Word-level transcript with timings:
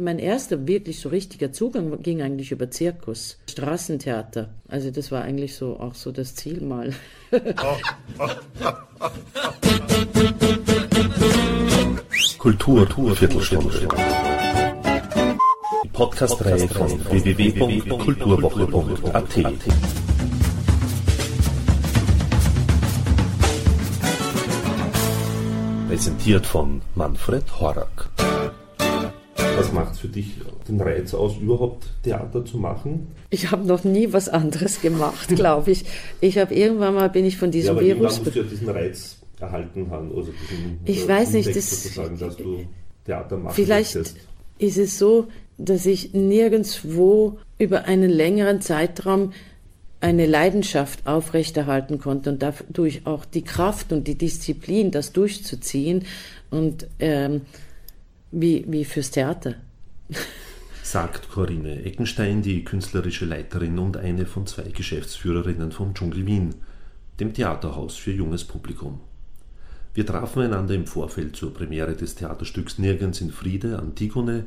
Mein 0.00 0.18
erster 0.18 0.66
wirklich 0.66 0.98
so 0.98 1.10
richtiger 1.10 1.52
Zugang 1.52 2.02
ging 2.02 2.22
eigentlich 2.22 2.50
über 2.52 2.70
Zirkus, 2.70 3.36
Straßentheater. 3.50 4.48
Also 4.66 4.90
das 4.90 5.12
war 5.12 5.20
eigentlich 5.20 5.54
so 5.54 5.78
auch 5.78 5.94
so 5.94 6.10
das 6.10 6.34
Ziel 6.34 6.62
mal. 6.62 6.94
Kultur, 12.38 12.86
Kultur 12.86 13.14
Viertelstunde. 13.14 13.88
Die 15.84 15.88
Podcast-Reihe 15.88 16.66
von 16.68 17.04
www.kulturwoche.at. 17.04 19.28
Präsentiert 25.88 26.46
von 26.46 26.80
Manfred 26.94 27.60
Horak. 27.60 28.08
Was 29.60 29.72
macht 29.72 29.96
für 29.96 30.08
dich 30.08 30.32
den 30.68 30.80
Reiz 30.80 31.14
aus, 31.14 31.36
überhaupt 31.36 31.86
Theater 32.02 32.44
zu 32.44 32.58
machen? 32.58 33.08
Ich 33.30 33.50
habe 33.50 33.66
noch 33.66 33.84
nie 33.84 34.12
was 34.12 34.28
anderes 34.28 34.80
gemacht, 34.80 35.28
glaube 35.28 35.70
ich. 35.70 35.84
Ich 36.20 36.38
habe 36.38 36.54
irgendwann 36.54 36.94
mal 36.94 37.08
bin 37.08 37.24
ich 37.24 37.36
von 37.36 37.50
diesem 37.50 37.76
ja, 37.76 37.80
aber 37.80 37.82
Virus. 37.82 38.20
musst 38.20 38.34
du 38.34 38.40
ja 38.40 38.46
diesen 38.46 38.68
Reiz 38.68 39.16
erhalten 39.40 39.90
haben, 39.90 40.14
also 40.14 40.32
diesen 40.50 40.80
ich 40.84 41.06
weiß 41.08 41.32
nicht, 41.32 41.48
Index 41.48 41.70
das, 41.70 41.82
sozusagen, 41.82 42.18
dass 42.18 42.36
du 42.36 42.64
Theater 43.06 43.38
machen 43.38 43.54
vielleicht 43.54 43.94
möchtest. 43.94 44.18
ist 44.58 44.76
es 44.76 44.98
so, 44.98 45.28
dass 45.56 45.86
ich 45.86 46.12
nirgendwo 46.12 47.38
über 47.58 47.84
einen 47.84 48.10
längeren 48.10 48.60
Zeitraum 48.60 49.32
eine 50.00 50.26
Leidenschaft 50.26 51.06
aufrechterhalten 51.06 51.98
konnte 51.98 52.30
und 52.30 52.42
dadurch 52.42 53.06
auch 53.06 53.24
die 53.24 53.42
Kraft 53.42 53.92
und 53.92 54.06
die 54.08 54.16
Disziplin, 54.16 54.90
das 54.90 55.12
durchzuziehen 55.12 56.04
und 56.50 56.86
ähm, 56.98 57.42
wie, 58.30 58.64
wie 58.68 58.84
fürs 58.84 59.10
Theater. 59.10 59.54
Sagt 60.82 61.30
Corinne 61.30 61.84
Eckenstein, 61.84 62.42
die 62.42 62.64
künstlerische 62.64 63.24
Leiterin 63.24 63.78
und 63.78 63.96
eine 63.96 64.26
von 64.26 64.46
zwei 64.46 64.64
Geschäftsführerinnen 64.64 65.72
vom 65.72 65.94
Dschungel 65.94 66.26
Wien, 66.26 66.54
dem 67.20 67.32
Theaterhaus 67.32 67.96
für 67.96 68.12
junges 68.12 68.44
Publikum. 68.44 69.00
Wir 69.94 70.06
trafen 70.06 70.42
einander 70.42 70.74
im 70.74 70.86
Vorfeld 70.86 71.36
zur 71.36 71.52
Premiere 71.52 71.94
des 71.94 72.14
Theaterstücks 72.14 72.78
Nirgends 72.78 73.20
in 73.20 73.30
Friede, 73.30 73.78
Antigone, 73.78 74.46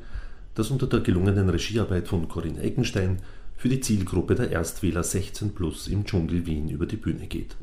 das 0.55 0.71
unter 0.71 0.87
der 0.87 1.01
gelungenen 1.01 1.49
Regiearbeit 1.49 2.07
von 2.07 2.27
Corinne 2.27 2.61
Eckenstein 2.61 3.19
für 3.57 3.69
die 3.69 3.79
Zielgruppe 3.79 4.35
der 4.35 4.51
Erstwähler 4.51 5.03
16 5.03 5.53
Plus 5.53 5.87
im 5.87 6.05
Dschungel 6.05 6.45
Wien 6.45 6.69
über 6.69 6.85
die 6.85 6.97
Bühne 6.97 7.27
geht. 7.27 7.55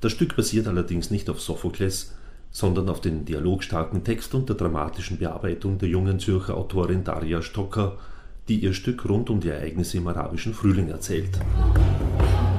Das 0.00 0.12
Stück 0.12 0.36
basiert 0.36 0.66
allerdings 0.66 1.10
nicht 1.10 1.30
auf 1.30 1.40
Sophokles, 1.40 2.12
sondern 2.54 2.88
auf 2.88 3.00
den 3.00 3.24
dialogstarken 3.24 4.04
Text 4.04 4.32
und 4.32 4.48
der 4.48 4.54
dramatischen 4.54 5.18
Bearbeitung 5.18 5.78
der 5.78 5.88
jungen 5.88 6.20
Zürcher 6.20 6.56
Autorin 6.56 7.02
Daria 7.02 7.42
Stocker, 7.42 7.98
die 8.46 8.60
ihr 8.60 8.72
Stück 8.72 9.08
rund 9.08 9.28
um 9.28 9.40
die 9.40 9.48
Ereignisse 9.48 9.98
im 9.98 10.06
arabischen 10.06 10.54
Frühling 10.54 10.88
erzählt. 10.88 11.40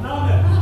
Antigone! 0.04 0.55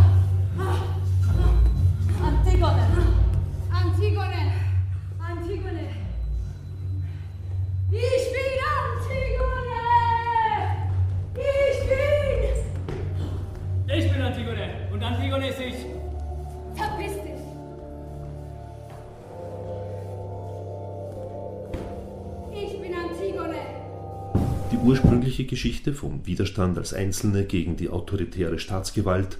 Ursprüngliche 24.83 25.45
Geschichte 25.45 25.93
vom 25.93 26.25
Widerstand 26.25 26.77
als 26.77 26.93
Einzelne 26.93 27.45
gegen 27.45 27.77
die 27.77 27.89
autoritäre 27.89 28.59
Staatsgewalt, 28.59 29.37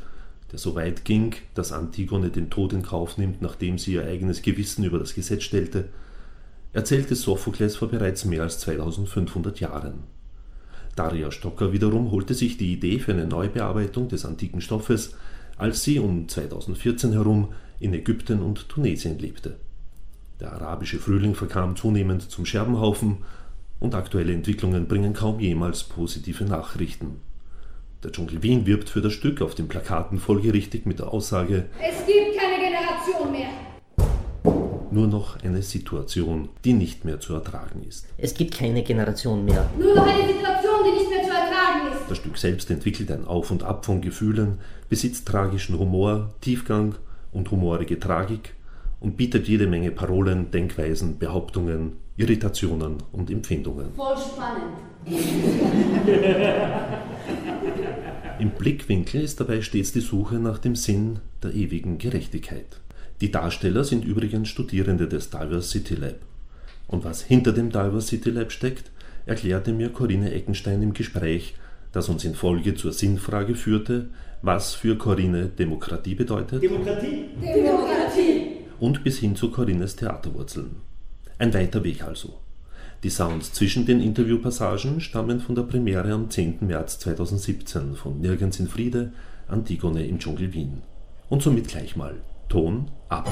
der 0.52 0.60
so 0.60 0.74
weit 0.76 1.04
ging, 1.04 1.36
dass 1.54 1.74
Antigone 1.74 2.30
den 2.30 2.50
Tod 2.50 2.72
in 2.72 2.82
Kauf 2.82 3.18
nimmt, 3.18 3.42
nachdem 3.42 3.78
sie 3.78 3.94
ihr 3.94 4.06
eigenes 4.06 4.42
Gewissen 4.42 4.86
über 4.86 5.00
das 5.00 5.16
Gesetz 5.16 5.44
stellte, 5.44 5.90
erzählte 6.72 7.16
Sophokles 7.16 7.76
vor 7.76 7.90
bereits 7.90 8.24
mehr 8.24 8.44
als 8.44 8.60
2500 8.60 9.60
Jahren. 9.60 10.04
Daria 10.96 11.30
Stocker 11.32 11.74
wiederum 11.74 12.12
holte 12.12 12.36
sich 12.36 12.58
die 12.58 12.72
Idee 12.72 13.00
für 13.00 13.12
eine 13.12 13.26
Neubearbeitung 13.26 14.08
des 14.08 14.26
antiken 14.26 14.62
Stoffes, 14.62 15.16
als 15.58 15.84
sie 15.84 16.00
um 16.00 16.30
2014 16.30 17.12
herum 17.12 17.50
in 17.80 17.94
Ägypten 17.94 18.42
und 18.42 18.70
Tunesien 18.70 19.20
lebte. 19.20 19.58
Der 20.40 20.54
arabische 20.54 21.00
Frühling 21.00 21.36
verkam 21.36 21.76
zunehmend 21.76 22.30
zum 22.30 22.46
Scherbenhaufen 22.46 23.18
und 23.80 23.96
aktuelle 23.96 24.34
Entwicklungen 24.34 24.88
bringen 24.88 25.14
kaum 25.14 25.40
jemals 25.40 25.84
positive 25.84 26.46
Nachrichten. 26.46 27.22
Der 28.04 28.12
Dschungel 28.12 28.44
Wien 28.44 28.66
wirbt 28.66 28.90
für 28.90 29.02
das 29.02 29.14
Stück 29.14 29.42
auf 29.42 29.56
den 29.56 29.68
Plakaten 29.68 30.20
folgerichtig 30.20 30.86
mit 30.86 31.00
der 31.00 31.14
Aussage 31.14 31.68
Es 31.80 32.06
gibt 32.06 32.38
keine 32.38 32.62
Generation 32.62 33.32
mehr! 33.32 33.50
nur 34.94 35.08
noch 35.08 35.42
eine 35.44 35.62
Situation, 35.62 36.50
die 36.64 36.74
nicht 36.74 37.04
mehr 37.04 37.20
zu 37.20 37.34
ertragen 37.34 37.84
ist. 37.88 38.06
Es 38.18 38.34
gibt 38.34 38.58
keine 38.58 38.84
Generation 38.84 39.44
mehr. 39.44 39.70
Nur 39.78 39.96
noch 39.96 40.06
eine 40.06 40.28
Situation, 40.28 40.84
die 40.86 40.92
nicht 40.92 41.10
mehr 41.10 41.24
zu 41.24 41.32
ertragen 41.32 41.92
ist! 41.92 42.10
Das 42.10 42.18
Stück 42.18 42.38
selbst 42.38 42.70
entwickelt 42.70 43.12
ein 43.12 43.26
Auf 43.26 43.52
und 43.52 43.64
Ab 43.64 43.86
von 43.86 44.02
Gefühlen, 44.02 44.60
besitzt 44.90 45.28
tragischen 45.28 45.80
Humor, 45.80 46.30
Tiefgang 46.42 46.96
und 47.32 47.50
humorige 47.52 48.00
Tragik 48.00 48.54
und 49.04 49.18
bietet 49.18 49.48
jede 49.48 49.68
Menge 49.68 49.92
Parolen, 49.92 50.50
Denkweisen, 50.50 51.20
Behauptungen, 51.20 51.98
Irritationen 52.16 53.04
und 53.12 53.30
Empfindungen. 53.30 53.94
Voll 53.96 54.16
spannend! 54.18 54.78
Im 58.40 58.52
Blickwinkel 58.52 59.22
ist 59.22 59.40
dabei 59.40 59.62
stets 59.62 59.92
die 59.92 60.00
Suche 60.00 60.36
nach 60.36 60.58
dem 60.58 60.76
Sinn 60.76 61.20
der 61.44 61.54
ewigen 61.54 61.98
Gerechtigkeit. 61.98 62.80
Die 63.20 63.30
Darsteller 63.30 63.84
sind 63.84 64.06
übrigens 64.06 64.50
Studierende 64.50 65.08
des 65.08 65.30
Diversity 65.30 65.96
Lab. 65.96 66.16
Und 66.88 67.04
was 67.04 67.22
hinter 67.22 67.52
dem 67.52 67.70
Diversity 67.70 68.30
Lab 68.30 68.52
steckt, 68.52 68.92
erklärte 69.26 69.74
mir 69.74 69.90
Corinne 69.90 70.32
Eckenstein 70.32 70.82
im 70.82 70.94
Gespräch, 70.94 71.56
das 71.92 72.10
uns 72.10 72.24
in 72.24 72.36
Folge 72.36 72.76
zur 72.76 72.94
Sinnfrage 72.94 73.56
führte, 73.56 74.08
was 74.42 74.74
für 74.74 74.98
Corinne 74.98 75.48
Demokratie 75.48 76.16
bedeutet 76.16 76.64
Demokratie? 76.64 77.26
Demokratie! 77.42 78.43
Und 78.80 79.04
bis 79.04 79.20
hin 79.20 79.36
zu 79.36 79.52
Corinnes 79.52 79.96
Theaterwurzeln. 79.96 80.78
Ein 81.40 81.54
weiter 81.54 81.84
Weg 81.84 82.04
also. 82.04 82.40
Die 83.04 83.10
Sounds 83.10 83.52
zwischen 83.52 83.86
den 83.86 84.00
Interviewpassagen 84.00 85.02
stammen 85.02 85.40
von 85.40 85.56
der 85.56 85.64
Premiere 85.64 86.14
am 86.14 86.30
10. 86.30 86.60
März 86.62 87.00
2017 87.00 87.96
von 87.96 88.22
Nirgends 88.22 88.60
in 88.60 88.68
Friede, 88.68 89.12
Antigone 89.48 90.06
im 90.06 90.20
Dschungel 90.20 90.54
Wien. 90.54 90.84
Und 91.30 91.42
somit 91.42 91.68
gleich 91.68 91.96
mal 91.96 92.16
Ton 92.48 92.90
ab. 93.10 93.30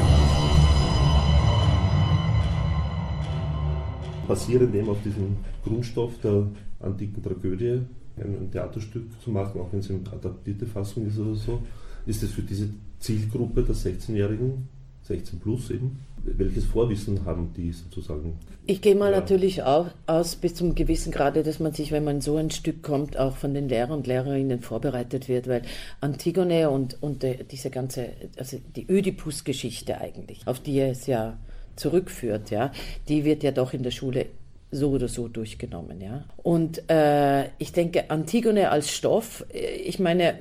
Basierend 4.28 4.75
eben 4.75 4.90
auf 4.90 5.01
diesem 5.03 5.38
Grundstoff 5.63 6.19
der 6.22 6.47
antiken 6.80 7.24
Tragödie 7.24 7.81
ein, 8.18 8.51
Theaterstück 8.51 9.03
zu 9.22 9.31
machen, 9.31 9.62
auch 9.62 9.72
wenn 9.72 9.80
es 9.80 9.90
eine 9.90 10.00
adaptierte 10.12 10.66
Fassung 10.66 11.07
ist 11.07 11.18
oder 11.18 11.35
so, 11.35 11.62
ist 12.06 12.24
es 12.24 12.31
für 12.31 12.41
diese 12.41 12.69
Zielgruppe 13.00 13.63
der 13.63 13.75
16-Jährigen, 13.75 14.68
16 15.11 15.39
plus 15.39 15.69
eben, 15.69 15.99
welches 16.23 16.66
Vorwissen 16.66 17.25
haben 17.25 17.51
die 17.57 17.72
sozusagen? 17.72 18.38
Ich 18.67 18.81
gehe 18.81 18.95
mal 18.95 19.11
Ja. 19.11 19.19
natürlich 19.19 19.63
auch 19.63 19.88
aus 20.05 20.35
bis 20.35 20.53
zum 20.55 20.75
gewissen 20.75 21.11
Grade, 21.11 21.44
dass 21.44 21.59
man 21.59 21.73
sich, 21.73 21.91
wenn 21.91 22.03
man 22.03 22.22
so 22.22 22.38
ein 22.38 22.51
Stück 22.51 22.83
kommt, 22.83 23.17
auch 23.17 23.35
von 23.35 23.53
den 23.53 23.67
Lehrern 23.67 24.00
und 24.00 24.07
Lehrerinnen 24.07 24.61
vorbereitet 24.61 25.27
wird, 25.27 25.47
weil 25.47 25.63
Antigone 26.00 26.69
und, 26.69 27.01
und 27.01 27.25
diese 27.51 27.69
ganze, 27.71 28.09
also 28.38 28.57
die 28.75 28.85
Ödipus-Geschichte 28.89 30.00
eigentlich, 30.00 30.41
auf 30.45 30.59
die 30.59 30.79
es 30.79 31.07
ja 31.07 31.38
zurückführt, 31.75 32.51
ja, 32.51 32.71
die 33.07 33.25
wird 33.25 33.41
ja 33.44 33.51
doch 33.51 33.73
in 33.73 33.81
der 33.83 33.91
Schule 33.91 34.27
so 34.73 34.91
oder 34.91 35.07
so 35.07 35.27
durchgenommen, 35.27 36.00
ja. 36.00 36.23
Und 36.44 36.89
äh, 36.89 37.45
ich 37.57 37.74
denke, 37.74 38.09
Antigone 38.09 38.69
als 38.69 38.89
Stoff, 38.91 39.44
äh, 39.53 39.75
ich 39.75 40.00
meine, 40.00 40.36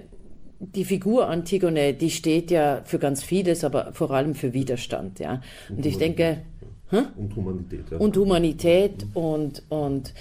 die 0.61 0.85
Figur 0.85 1.29
Antigone, 1.29 1.95
die 1.95 2.11
steht 2.11 2.51
ja 2.51 2.83
für 2.85 2.99
ganz 2.99 3.23
vieles, 3.23 3.65
aber 3.65 3.93
vor 3.93 4.11
allem 4.11 4.35
für 4.35 4.53
Widerstand, 4.53 5.19
ja. 5.19 5.41
Und 5.69 5.85
ich 5.87 5.97
denke, 5.99 6.43
Hä? 6.91 7.03
Und 7.17 7.35
Humanität. 7.37 7.85
Ja. 7.91 7.99
und 7.99 8.17
Humanität 8.17 9.07
und, 9.15 9.63
und, 9.69 10.13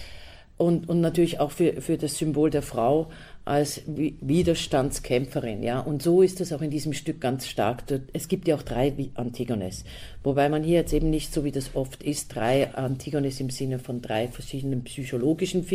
und, 0.57 0.87
und 0.87 1.01
natürlich 1.01 1.39
auch 1.39 1.51
für, 1.51 1.81
für 1.81 1.97
das 1.97 2.17
Symbol 2.17 2.51
der 2.51 2.61
Frau 2.61 3.09
als 3.43 3.81
Wi- 3.87 4.15
Widerstandskämpferin. 4.21 5.63
Ja? 5.63 5.79
Und 5.79 6.03
so 6.03 6.21
ist 6.21 6.39
es 6.41 6.53
auch 6.53 6.61
in 6.61 6.69
diesem 6.69 6.93
Stück 6.93 7.19
ganz 7.19 7.47
stark. 7.47 7.83
Es 8.13 8.27
gibt 8.27 8.47
ja 8.47 8.55
auch 8.55 8.61
drei 8.61 8.93
Antigones, 9.15 9.83
wobei 10.23 10.47
man 10.47 10.63
hier 10.63 10.75
jetzt 10.75 10.93
eben 10.93 11.09
nicht, 11.09 11.33
so 11.33 11.43
wie 11.43 11.51
das 11.51 11.71
oft 11.73 12.03
ist, 12.03 12.35
drei 12.35 12.71
Antigones 12.75 13.39
im 13.39 13.49
Sinne 13.49 13.79
von 13.79 14.03
drei 14.03 14.27
verschiedenen 14.27 14.83
psychologischen 14.83 15.65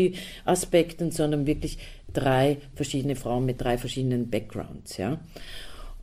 Aspekten, 0.44 1.10
sondern 1.10 1.46
wirklich 1.46 1.78
drei 2.16 2.58
verschiedene 2.74 3.16
Frauen 3.16 3.44
mit 3.44 3.60
drei 3.60 3.78
verschiedenen 3.78 4.30
Backgrounds. 4.30 4.96
Ja? 4.96 5.18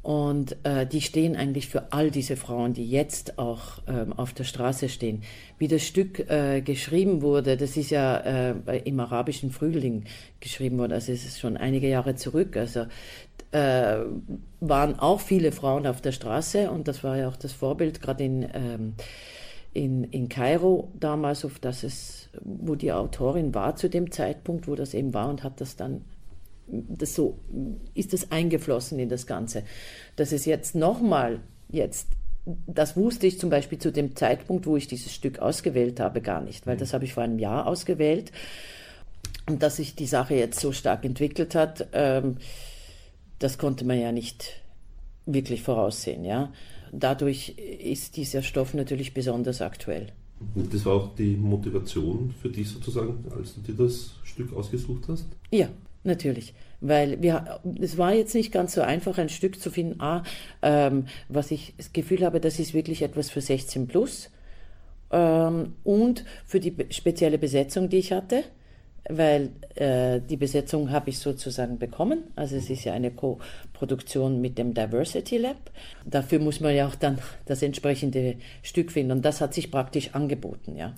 Und 0.04 0.58
äh, 0.64 0.88
die 0.88 1.02
stehen 1.02 1.36
eigentlich 1.36 1.68
für 1.68 1.92
all 1.94 2.10
diese 2.10 2.36
Frauen, 2.36 2.74
die 2.74 2.90
jetzt 2.90 3.38
auch 3.38 3.80
ähm, 3.88 4.14
auf 4.14 4.34
der 4.34 4.46
Straße 4.46 4.90
stehen. 4.90 5.22
Wie 5.60 5.68
das 5.68 5.84
Stück 5.84 6.20
äh, 6.28 6.62
geschrieben 6.62 7.22
wurde, 7.22 7.56
das 7.56 7.78
ist 7.78 7.92
ja 7.92 8.18
äh, 8.18 8.78
im 8.84 9.00
arabischen 9.00 9.52
Frühling 9.52 10.06
geschrieben 10.40 10.80
worden, 10.80 10.94
also 10.94 11.12
es 11.12 11.24
ist 11.24 11.40
schon 11.40 11.56
einige 11.56 11.88
Jahre 11.88 12.16
zurück. 12.16 12.58
Also 12.58 12.86
äh, 13.52 13.98
waren 14.60 14.98
auch 14.98 15.20
viele 15.20 15.52
Frauen 15.52 15.86
auf 15.86 16.02
der 16.02 16.14
Straße 16.14 16.72
und 16.72 16.88
das 16.88 17.04
war 17.04 17.18
ja 17.18 17.28
auch 17.28 17.38
das 17.38 17.52
Vorbild, 17.52 18.02
gerade 18.02 18.24
in, 18.24 18.48
ähm, 18.54 18.94
in, 19.74 20.04
in 20.06 20.28
Kairo 20.28 20.92
damals, 21.00 21.46
auf 21.46 21.60
das 21.60 21.84
es, 21.84 22.30
wo 22.44 22.76
die 22.76 22.92
Autorin 22.92 23.54
war 23.54 23.76
zu 23.76 23.90
dem 23.90 24.12
Zeitpunkt, 24.12 24.68
wo 24.68 24.76
das 24.76 24.94
eben 24.94 25.14
war 25.14 25.30
und 25.30 25.44
hat 25.44 25.62
das 25.62 25.76
dann 25.76 26.04
das 26.72 27.16
so 27.16 27.38
ist 27.94 28.14
das 28.14 28.32
eingeflossen 28.32 29.00
in 29.00 29.10
das 29.10 29.28
Ganze. 29.28 29.64
Dass 30.16 30.32
es 30.32 30.46
jetzt 30.46 30.76
nochmal 30.76 31.42
jetzt, 31.70 32.08
das 32.68 32.96
wusste 32.96 33.28
ich 33.28 33.40
zum 33.40 33.50
Beispiel 33.50 33.78
zu 33.78 33.92
dem 33.92 34.16
Zeitpunkt, 34.16 34.66
wo 34.66 34.78
ich 34.78 34.88
dieses 34.88 35.14
Stück 35.14 35.40
ausgewählt 35.40 36.00
habe, 36.00 36.22
gar 36.22 36.42
nicht, 36.42 36.66
weil 36.68 36.76
mhm. 36.76 36.80
das 36.80 36.94
habe 36.94 37.06
ich 37.06 37.14
vor 37.14 37.24
einem 37.24 37.40
Jahr 37.40 37.68
ausgewählt. 37.68 38.32
Und 39.48 39.64
dass 39.64 39.78
sich 39.78 39.96
die 39.96 40.06
Sache 40.08 40.36
jetzt 40.36 40.60
so 40.60 40.72
stark 40.72 41.04
entwickelt 41.04 41.56
hat, 41.56 41.88
ähm, 41.94 42.38
das 43.40 43.58
konnte 43.58 43.86
man 43.86 44.00
ja 44.00 44.12
nicht 44.12 44.62
wirklich 45.26 45.62
voraussehen. 45.64 46.24
Ja? 46.24 46.52
Dadurch 46.92 47.56
ist 47.58 48.18
dieser 48.18 48.44
Stoff 48.44 48.74
natürlich 48.74 49.14
besonders 49.14 49.62
aktuell. 49.62 50.08
Und 50.56 50.74
das 50.74 50.86
war 50.86 50.94
auch 50.94 51.16
die 51.16 51.36
Motivation 51.36 52.34
für 52.42 52.50
dich 52.50 52.68
sozusagen, 52.68 53.24
als 53.38 53.56
du 53.56 53.62
dir 53.62 53.86
das 53.86 54.12
Stück 54.24 54.54
ausgesucht 54.54 55.04
hast? 55.08 55.26
Ja, 55.52 55.70
Natürlich, 56.04 56.56
weil 56.80 57.22
wir, 57.22 57.60
es 57.80 57.96
war 57.98 58.14
jetzt 58.14 58.34
nicht 58.34 58.52
ganz 58.52 58.74
so 58.74 58.82
einfach, 58.82 59.20
ein 59.20 59.30
Stück 59.30 59.60
zu 59.60 59.70
finden, 59.70 60.02
ah, 60.02 60.24
ähm, 60.64 61.06
was 61.30 61.52
ich 61.52 61.76
das 61.78 61.94
Gefühl 61.94 62.26
habe, 62.26 62.40
das 62.40 62.58
ist 62.58 62.74
wirklich 62.74 63.04
etwas 63.04 63.30
für 63.30 63.42
16 63.42 63.86
plus 63.86 64.32
ähm, 65.12 65.76
und 65.84 66.26
für 66.48 66.60
die 66.60 66.76
spezielle 66.90 67.38
Besetzung, 67.38 67.90
die 67.90 67.98
ich 67.98 68.12
hatte, 68.14 68.44
weil 69.10 69.50
äh, 69.76 70.22
die 70.22 70.38
Besetzung 70.38 70.92
habe 70.92 71.10
ich 71.10 71.20
sozusagen 71.20 71.80
bekommen. 71.80 72.24
Also 72.36 72.56
es 72.56 72.70
ist 72.70 72.84
ja 72.84 72.94
eine 72.94 73.12
Co-Produktion 73.12 74.42
mit 74.42 74.58
dem 74.58 74.74
Diversity 74.74 75.38
Lab. 75.38 75.72
Dafür 76.06 76.40
muss 76.40 76.60
man 76.60 76.76
ja 76.76 76.88
auch 76.88 76.96
dann 76.96 77.20
das 77.46 77.62
entsprechende 77.62 78.36
Stück 78.62 78.92
finden 78.92 79.14
und 79.14 79.26
das 79.26 79.42
hat 79.42 79.54
sich 79.54 79.72
praktisch 79.72 80.14
angeboten, 80.14 80.76
ja. 80.76 80.94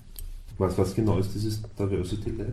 Was, 0.58 0.78
was 0.78 0.94
genau 0.94 1.18
ist 1.18 1.34
dieses 1.34 1.62
Diversity 1.78 2.30
Lab? 2.30 2.52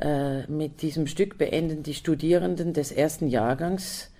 Äh, 0.00 0.50
mit 0.50 0.80
diesem 0.82 1.06
Stück 1.06 1.38
beenden 1.38 1.82
die 1.82 1.94
Studierenden 1.94 2.72
des 2.72 2.92
ersten 2.92 3.26
Jahrgangs 3.26 4.10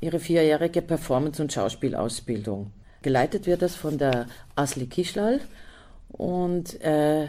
ihre 0.00 0.20
vierjährige 0.20 0.82
Performance- 0.82 1.42
und 1.42 1.52
Schauspielausbildung. 1.52 2.70
Geleitet 3.02 3.46
wird 3.46 3.62
das 3.62 3.74
von 3.74 3.98
der 3.98 4.26
Asli 4.54 4.86
Kischlal 4.86 5.40
und 6.08 6.80
äh, 6.80 7.26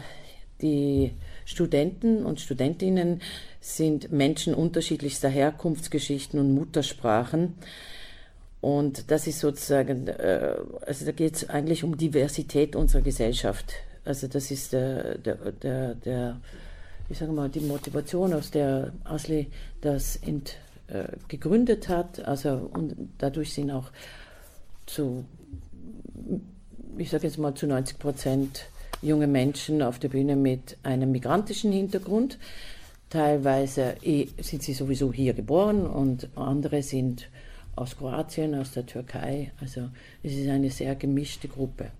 die 0.62 1.12
Studenten 1.48 2.26
und 2.26 2.40
Studentinnen 2.40 3.22
sind 3.58 4.12
Menschen 4.12 4.52
unterschiedlichster 4.52 5.30
Herkunftsgeschichten 5.30 6.38
und 6.38 6.54
Muttersprachen. 6.54 7.54
Und 8.60 9.10
das 9.10 9.26
ist 9.26 9.40
sozusagen, 9.40 10.08
äh, 10.08 10.56
also 10.86 11.06
da 11.06 11.12
geht 11.12 11.36
es 11.36 11.48
eigentlich 11.48 11.84
um 11.84 11.96
Diversität 11.96 12.76
unserer 12.76 13.00
Gesellschaft. 13.00 13.72
Also 14.04 14.28
das 14.28 14.50
ist 14.50 14.74
der, 14.74 15.16
der, 15.16 15.36
der, 15.52 15.94
der 15.94 16.40
ich 17.08 17.16
sage 17.16 17.32
mal, 17.32 17.48
die 17.48 17.60
Motivation, 17.60 18.34
aus 18.34 18.50
der 18.50 18.92
Asli 19.04 19.50
das 19.80 20.16
ent, 20.16 20.56
äh, 20.88 21.04
gegründet 21.28 21.88
hat. 21.88 22.20
Also 22.26 22.68
und 22.74 22.94
dadurch 23.16 23.54
sind 23.54 23.70
auch 23.70 23.90
zu, 24.84 25.24
ich 26.98 27.08
sage 27.08 27.26
jetzt 27.26 27.38
mal 27.38 27.54
zu 27.54 27.66
90 27.66 27.98
Prozent 27.98 28.66
junge 29.02 29.26
Menschen 29.26 29.82
auf 29.82 29.98
der 29.98 30.08
Bühne 30.08 30.36
mit 30.36 30.76
einem 30.82 31.12
migrantischen 31.12 31.72
Hintergrund. 31.72 32.38
Teilweise 33.10 33.94
eh, 34.02 34.28
sind 34.40 34.62
sie 34.62 34.74
sowieso 34.74 35.12
hier 35.12 35.32
geboren 35.32 35.86
und 35.86 36.28
andere 36.34 36.82
sind 36.82 37.28
aus 37.76 37.96
Kroatien, 37.96 38.54
aus 38.54 38.72
der 38.72 38.84
Türkei. 38.84 39.52
Also 39.60 39.88
es 40.22 40.34
ist 40.34 40.48
eine 40.48 40.70
sehr 40.70 40.94
gemischte 40.94 41.48
Gruppe. 41.48 41.90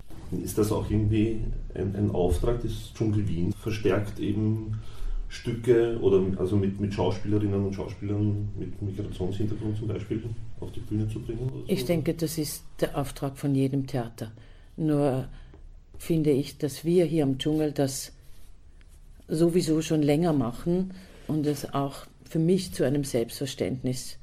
Ist 0.44 0.58
das 0.58 0.72
auch 0.72 0.90
irgendwie 0.90 1.40
ein, 1.74 1.94
ein 1.96 2.10
Auftrag 2.10 2.60
des 2.60 2.92
Dschungel 2.94 3.26
Wien, 3.26 3.52
verstärkt 3.52 4.18
eben 4.18 4.78
Stücke 5.28 5.98
oder 6.00 6.22
also 6.38 6.56
mit, 6.56 6.80
mit 6.80 6.92
Schauspielerinnen 6.92 7.66
und 7.66 7.74
Schauspielern 7.74 8.48
mit 8.58 8.80
Migrationshintergrund 8.82 9.76
zum 9.78 9.88
Beispiel 9.88 10.22
auf 10.60 10.72
die 10.72 10.80
Bühne 10.80 11.08
zu 11.08 11.20
bringen? 11.20 11.48
So? 11.50 11.64
Ich 11.66 11.84
denke, 11.84 12.14
das 12.14 12.36
ist 12.36 12.64
der 12.80 12.96
Auftrag 12.98 13.38
von 13.38 13.54
jedem 13.54 13.86
Theater. 13.86 14.32
Nur 14.76 15.28
finde 15.98 16.30
ich, 16.30 16.58
dass 16.58 16.84
wir 16.84 17.04
hier 17.04 17.24
im 17.24 17.38
Dschungel 17.38 17.72
das 17.72 18.12
sowieso 19.28 19.82
schon 19.82 20.02
länger 20.02 20.32
machen 20.32 20.94
und 21.26 21.46
es 21.46 21.74
auch 21.74 22.06
für 22.24 22.38
mich 22.38 22.72
zu 22.72 22.84
einem 22.84 23.04
Selbstverständnis 23.04 24.16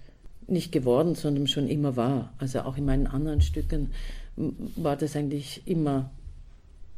nicht 0.48 0.72
geworden, 0.72 1.16
sondern 1.16 1.48
schon 1.48 1.68
immer 1.68 1.96
war. 1.96 2.34
Also 2.38 2.62
auch 2.62 2.78
in 2.78 2.86
meinen 2.86 3.08
anderen 3.08 3.42
Stücken 3.42 3.92
war 4.36 4.96
das 4.96 5.16
eigentlich 5.16 5.64
immer 5.66 6.12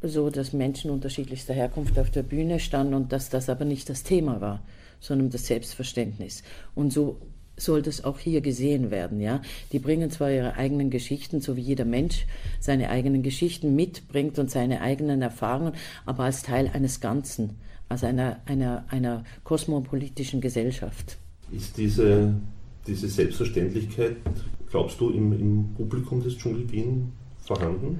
so, 0.02 0.30
dass 0.30 0.52
Menschen 0.52 0.90
unterschiedlichster 0.90 1.54
Herkunft 1.54 1.98
auf 1.98 2.10
der 2.10 2.22
Bühne 2.22 2.60
standen 2.60 2.94
und 2.94 3.12
dass 3.12 3.30
das 3.30 3.48
aber 3.48 3.64
nicht 3.64 3.88
das 3.88 4.02
Thema 4.02 4.40
war, 4.40 4.62
sondern 5.00 5.30
das 5.30 5.46
Selbstverständnis. 5.46 6.42
Und 6.74 6.92
so 6.92 7.18
soll 7.58 7.82
das 7.82 8.04
auch 8.04 8.18
hier 8.18 8.40
gesehen 8.40 8.90
werden, 8.90 9.20
ja. 9.20 9.42
Die 9.72 9.78
bringen 9.78 10.10
zwar 10.10 10.30
ihre 10.30 10.54
eigenen 10.56 10.90
Geschichten, 10.90 11.40
so 11.40 11.56
wie 11.56 11.60
jeder 11.60 11.84
Mensch 11.84 12.26
seine 12.60 12.90
eigenen 12.90 13.22
Geschichten 13.22 13.74
mitbringt 13.74 14.38
und 14.38 14.50
seine 14.50 14.80
eigenen 14.80 15.22
Erfahrungen, 15.22 15.72
aber 16.06 16.24
als 16.24 16.42
Teil 16.42 16.70
eines 16.72 17.00
Ganzen, 17.00 17.56
als 17.88 18.04
einer, 18.04 18.40
einer, 18.46 18.84
einer 18.88 19.24
kosmopolitischen 19.44 20.40
Gesellschaft. 20.40 21.16
Ist 21.52 21.76
diese, 21.76 22.34
diese 22.86 23.08
Selbstverständlichkeit, 23.08 24.16
glaubst 24.70 25.00
du, 25.00 25.10
im, 25.10 25.32
im 25.32 25.74
Publikum 25.76 26.22
des 26.22 26.36
Dschungel 26.36 26.70
Wien 26.70 27.12
vorhanden? 27.40 27.98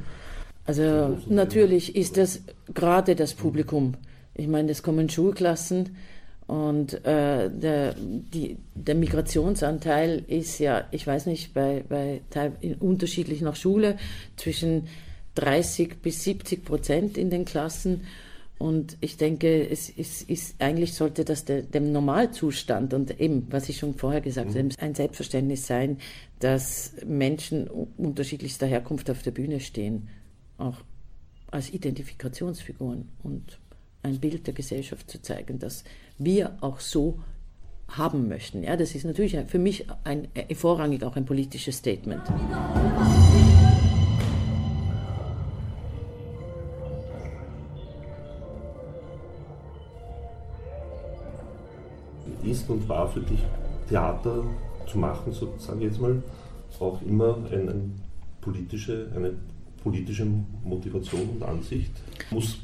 Also 0.67 1.19
natürlich 1.29 1.97
ist 1.97 2.19
das 2.19 2.43
gerade 2.75 3.17
das 3.17 3.33
Publikum. 3.33 3.95
Ich 4.35 4.49
meine, 4.49 4.71
es 4.71 4.83
kommen 4.83 5.09
Schulklassen 5.09 5.97
und 6.49 7.05
äh, 7.05 7.51
der, 7.51 7.95
die, 7.95 8.57
der 8.75 8.95
Migrationsanteil 8.95 10.25
ist 10.27 10.59
ja, 10.59 10.89
ich 10.93 11.07
weiß 11.07 11.27
nicht, 11.27 11.53
bei, 11.53 11.85
bei 11.87 12.23
unterschiedlich 12.81 13.43
nach 13.43 13.55
Schule 13.55 13.99
zwischen 14.37 14.89
30 15.35 16.01
bis 16.01 16.25
70 16.25 16.65
Prozent 16.65 17.19
in 17.19 17.29
den 17.29 17.45
Klassen. 17.45 18.05
Und 18.57 18.97
ich 19.03 19.19
denke, 19.19 19.69
es 19.69 19.91
ist, 19.91 20.29
ist 20.31 20.57
eigentlich 20.59 20.95
sollte 20.95 21.27
das 21.27 21.45
der, 21.45 21.61
dem 21.61 21.93
Normalzustand 21.93 22.95
und 22.95 23.21
eben, 23.21 23.47
was 23.51 23.69
ich 23.69 23.77
schon 23.77 23.95
vorher 23.95 24.23
gesagt 24.23 24.49
habe, 24.49 24.63
mhm. 24.63 24.71
ein 24.79 24.95
Selbstverständnis 24.95 25.67
sein, 25.67 25.99
dass 26.41 26.95
Menschen 27.07 27.69
unterschiedlichster 27.69 28.67
Herkunft 28.67 29.11
auf 29.11 29.23
der 29.23 29.33
Bühne 29.33 29.61
stehen 29.61 30.09
auch 30.57 30.79
als 31.51 31.71
Identifikationsfiguren 31.75 33.09
und 33.23 33.59
ein 34.03 34.19
Bild 34.19 34.47
der 34.47 34.55
Gesellschaft 34.55 35.11
zu 35.11 35.21
zeigen, 35.21 35.59
das 35.59 35.85
wir 36.19 36.57
auch 36.61 36.81
so 36.81 37.19
haben 37.89 38.29
möchten. 38.29 38.63
Ja, 38.63 38.77
das 38.77 38.95
ist 38.95 39.05
natürlich 39.05 39.37
für 39.47 39.59
mich 39.59 39.87
ein, 40.05 40.29
ein, 40.35 40.55
vorrangig 40.55 41.03
auch 41.05 41.17
ein 41.17 41.25
politisches 41.25 41.79
Statement. 41.79 42.23
Ist 52.43 52.69
und 52.71 52.89
war 52.89 53.09
für 53.09 53.21
dich 53.21 53.41
Theater 53.89 54.45
zu 54.87 54.99
machen, 54.99 55.33
so 55.33 55.55
sage 55.59 55.81
ich 55.81 55.85
jetzt 55.87 56.01
mal, 56.01 56.23
auch 56.81 57.01
immer 57.03 57.39
eine 57.51 57.75
politische, 58.41 59.11
eine 59.15 59.35
politische 59.83 60.27
Motivation 60.65 61.29
und 61.31 61.43
Ansicht? 61.43 61.91
Muss 62.31 62.59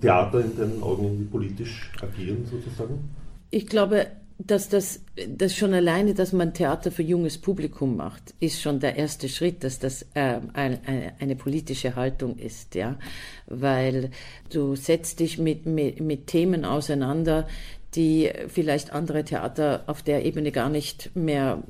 Theater 0.00 0.40
in 0.40 0.56
deinen 0.56 0.82
Augen 0.82 1.04
irgendwie 1.04 1.24
politisch 1.24 1.90
agieren 2.00 2.46
sozusagen? 2.50 3.10
Ich 3.50 3.66
glaube, 3.66 4.06
dass 4.38 4.68
das, 4.68 5.00
das 5.28 5.56
schon 5.56 5.72
alleine, 5.72 6.12
dass 6.12 6.32
man 6.32 6.52
Theater 6.52 6.90
für 6.90 7.02
junges 7.02 7.38
Publikum 7.38 7.96
macht, 7.96 8.34
ist 8.38 8.60
schon 8.60 8.80
der 8.80 8.96
erste 8.96 9.28
Schritt, 9.28 9.64
dass 9.64 9.78
das 9.78 10.02
äh, 10.14 10.40
eine, 10.52 10.80
eine, 11.18 11.36
politische 11.36 11.96
Haltung 11.96 12.36
ist, 12.36 12.74
ja, 12.74 12.98
weil 13.46 14.10
du 14.52 14.76
setzt 14.76 15.20
dich 15.20 15.38
mit, 15.38 15.64
mit, 15.64 16.00
mit 16.00 16.26
Themen 16.26 16.66
auseinander, 16.66 17.48
die 17.94 18.30
vielleicht 18.48 18.92
andere 18.92 19.24
Theater 19.24 19.84
auf 19.86 20.02
der 20.02 20.26
Ebene 20.26 20.52
gar 20.52 20.68
nicht 20.68 21.16
mehr 21.16 21.62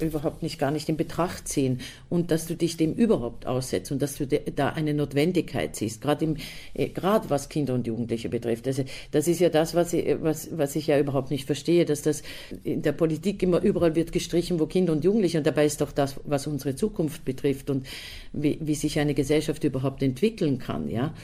überhaupt 0.00 0.42
nicht 0.42 0.58
gar 0.58 0.70
nicht 0.70 0.88
in 0.88 0.96
Betracht 0.96 1.48
ziehen 1.48 1.80
und 2.08 2.30
dass 2.30 2.46
du 2.46 2.54
dich 2.54 2.76
dem 2.76 2.94
überhaupt 2.94 3.46
aussetzt 3.46 3.92
und 3.92 4.00
dass 4.02 4.16
du 4.16 4.26
da 4.26 4.70
eine 4.70 4.94
Notwendigkeit 4.94 5.76
siehst, 5.76 6.00
gerade 6.00 6.24
im 6.24 6.36
äh, 6.74 6.88
gerade 6.88 7.30
was 7.30 7.48
Kinder 7.48 7.74
und 7.74 7.86
Jugendliche 7.86 8.28
betrifft. 8.28 8.66
Also 8.66 8.84
das 9.10 9.28
ist 9.28 9.40
ja 9.40 9.48
das, 9.48 9.74
was 9.74 9.92
ich, 9.92 10.16
was, 10.20 10.48
was 10.56 10.76
ich 10.76 10.86
ja 10.86 10.98
überhaupt 10.98 11.30
nicht 11.30 11.46
verstehe, 11.46 11.84
dass 11.84 12.02
das 12.02 12.22
in 12.64 12.82
der 12.82 12.92
Politik 12.92 13.42
immer 13.42 13.60
überall 13.60 13.94
wird 13.94 14.12
gestrichen, 14.12 14.60
wo 14.60 14.66
Kinder 14.66 14.92
und 14.92 15.04
Jugendliche 15.04 15.38
und 15.38 15.46
dabei 15.46 15.66
ist 15.66 15.80
doch 15.80 15.92
das, 15.92 16.16
was 16.24 16.46
unsere 16.46 16.74
Zukunft 16.74 17.24
betrifft 17.24 17.70
und 17.70 17.86
wie, 18.32 18.58
wie 18.60 18.74
sich 18.74 18.98
eine 18.98 19.14
Gesellschaft 19.14 19.64
überhaupt 19.64 20.02
entwickeln 20.02 20.58
kann, 20.58 20.88
ja. 20.88 21.14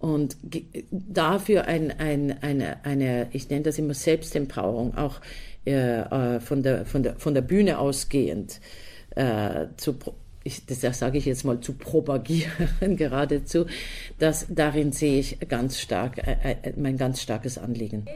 Und 0.00 0.36
dafür 0.90 1.66
ein, 1.66 1.90
ein, 1.98 2.42
eine, 2.42 2.84
eine, 2.84 3.28
ich 3.32 3.50
nenne 3.50 3.62
das 3.62 3.78
immer 3.78 3.94
Selbstempowerung, 3.94 4.96
auch 4.96 5.20
äh, 5.66 6.00
äh, 6.00 6.40
von, 6.40 6.62
der, 6.62 6.86
von, 6.86 7.02
der, 7.02 7.16
von 7.16 7.34
der 7.34 7.42
Bühne 7.42 7.78
ausgehend 7.78 8.60
äh, 9.14 9.66
zu 9.76 9.98
ich, 10.42 10.64
das 10.64 10.98
sage 10.98 11.18
ich 11.18 11.26
jetzt 11.26 11.44
mal 11.44 11.60
zu 11.60 11.74
propagieren 11.74 12.70
geradezu, 12.96 13.66
das 14.18 14.46
darin 14.48 14.92
sehe 14.92 15.20
ich 15.20 15.38
ganz 15.48 15.78
stark 15.78 16.16
äh, 16.16 16.56
äh 16.62 16.72
mein 16.76 16.96
ganz 16.96 17.20
starkes 17.20 17.58
Anliegen. 17.58 18.06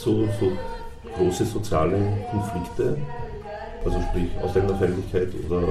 So, 0.00 0.26
so 0.38 0.52
große 1.16 1.44
soziale 1.44 1.98
Konflikte? 2.30 2.96
Also 3.84 4.00
sprich 4.00 4.28
Ausländerfeindlichkeit 4.42 5.28
oder 5.46 5.62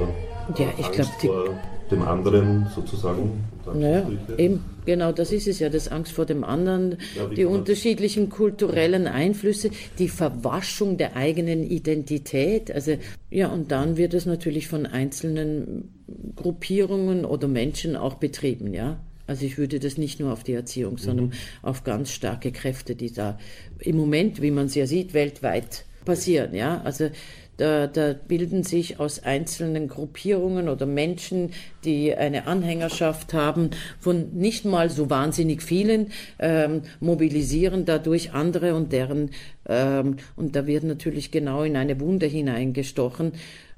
ja, 0.57 0.67
ich 0.77 0.85
Angst 0.85 1.19
glaub, 1.19 1.35
vor 1.35 1.59
dem 1.91 2.01
anderen 2.01 2.67
sozusagen? 2.73 3.43
Naja, 3.71 4.09
eben, 4.37 4.63
genau, 4.85 5.11
das 5.11 5.31
ist 5.31 5.47
es 5.47 5.59
ja, 5.59 5.69
das 5.69 5.89
Angst 5.89 6.11
vor 6.11 6.25
dem 6.25 6.43
anderen, 6.43 6.97
ja, 7.15 7.27
die 7.27 7.45
unterschiedlichen 7.45 8.29
kulturellen 8.29 9.07
Einflüsse, 9.07 9.69
die 9.99 10.09
Verwaschung 10.09 10.97
der 10.97 11.15
eigenen 11.15 11.63
Identität. 11.63 12.71
Also, 12.71 12.97
ja, 13.29 13.47
und 13.49 13.71
dann 13.71 13.97
wird 13.97 14.15
es 14.15 14.25
natürlich 14.25 14.67
von 14.67 14.87
einzelnen 14.87 15.93
Gruppierungen 16.35 17.25
oder 17.25 17.47
Menschen 17.47 17.95
auch 17.95 18.15
betrieben, 18.15 18.73
ja. 18.73 18.99
Also 19.29 19.45
ich 19.45 19.59
würde 19.59 19.79
das 19.79 19.99
nicht 19.99 20.19
nur 20.19 20.33
auf 20.33 20.43
die 20.43 20.53
Erziehung, 20.53 20.97
sondern 20.97 21.27
mhm. 21.27 21.33
auf 21.61 21.83
ganz 21.83 22.11
starke 22.11 22.51
Kräfte, 22.51 22.95
die 22.95 23.13
da 23.13 23.37
im 23.77 23.95
Moment, 23.95 24.41
wie 24.41 24.49
man 24.49 24.65
es 24.65 24.75
ja 24.75 24.87
sieht, 24.87 25.13
weltweit 25.13 25.85
passieren. 26.03 26.55
Ja, 26.55 26.81
also 26.83 27.11
da, 27.57 27.85
da, 27.85 28.13
bilden 28.13 28.63
sich 28.63 28.99
aus 28.99 29.21
einzelnen 29.21 29.87
Gruppierungen 29.87 30.67
oder 30.67 30.87
Menschen, 30.87 31.51
die 31.83 32.15
eine 32.15 32.47
Anhängerschaft 32.47 33.33
haben, 33.33 33.69
von 33.99 34.33
nicht 34.33 34.65
mal 34.65 34.89
so 34.89 35.11
wahnsinnig 35.11 35.61
vielen, 35.61 36.07
ähm, 36.39 36.81
mobilisieren 36.99 37.85
dadurch 37.85 38.33
andere 38.33 38.73
und 38.73 38.93
deren, 38.93 39.31
ähm, 39.67 40.15
und 40.37 40.55
da 40.55 40.65
wird 40.65 40.85
natürlich 40.85 41.31
genau 41.31 41.63
in 41.63 41.75
eine 41.75 41.99
Wunde 41.99 42.25
hineingestochen, 42.25 43.33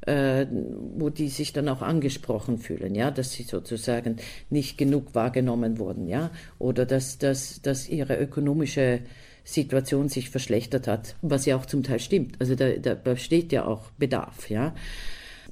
äh, 0.06 0.46
wo 0.52 1.10
die 1.10 1.30
sich 1.30 1.54
dann 1.54 1.70
auch 1.70 1.82
angesprochen 1.82 2.58
fühlen, 2.58 2.96
ja, 2.96 3.12
dass 3.12 3.32
sie 3.32 3.44
sozusagen 3.44 4.18
nicht 4.50 4.78
genug 4.78 5.14
wahrgenommen 5.14 5.78
wurden, 5.80 6.08
ja, 6.08 6.32
oder 6.60 6.86
dass, 6.86 7.18
dass, 7.18 7.62
dass 7.62 7.90
ihre 7.90 8.18
ökonomische 8.18 9.00
Situation 9.44 10.10
sich 10.10 10.30
verschlechtert 10.30 10.88
hat, 10.88 11.16
was 11.22 11.46
ja 11.46 11.56
auch 11.56 11.66
zum 11.66 11.84
Teil 11.84 12.00
stimmt. 12.00 12.36
Also 12.40 12.56
da, 12.56 12.70
da 12.74 12.94
besteht 12.94 13.52
ja 13.52 13.66
auch 13.66 13.92
Bedarf, 13.98 14.50
ja 14.50 14.74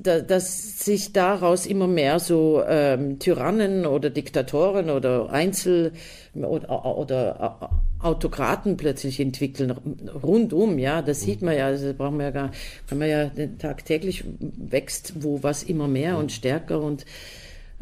da, 0.02 0.20
dass 0.20 0.80
sich 0.80 1.14
daraus 1.14 1.66
immer 1.66 1.88
mehr 1.88 2.20
so 2.20 2.64
ähm, 2.66 3.20
Tyrannen 3.20 3.86
oder 3.86 4.10
Diktatoren 4.10 4.90
oder 4.90 5.30
Einzel- 5.32 5.92
oder, 6.34 6.98
oder 6.98 7.82
Autokraten 8.00 8.78
plötzlich 8.78 9.20
entwickeln, 9.20 9.72
rundum, 9.72 10.80
ja, 10.80 11.02
das 11.02 11.22
sieht 11.22 11.42
man 11.42 11.56
ja, 11.56 11.68
also 11.68 11.94
brauchen 11.94 12.18
wir 12.18 12.26
ja 12.26 12.32
gar, 12.32 12.52
kann 12.88 12.98
man 12.98 13.10
ja 13.10 13.30
tagtäglich 13.58 14.24
wächst 14.40 15.22
wo 15.24 15.44
was 15.44 15.64
immer 15.64 15.88
mehr 15.88 16.18
und 16.18 16.32
stärker 16.32 16.82
und 16.82 17.06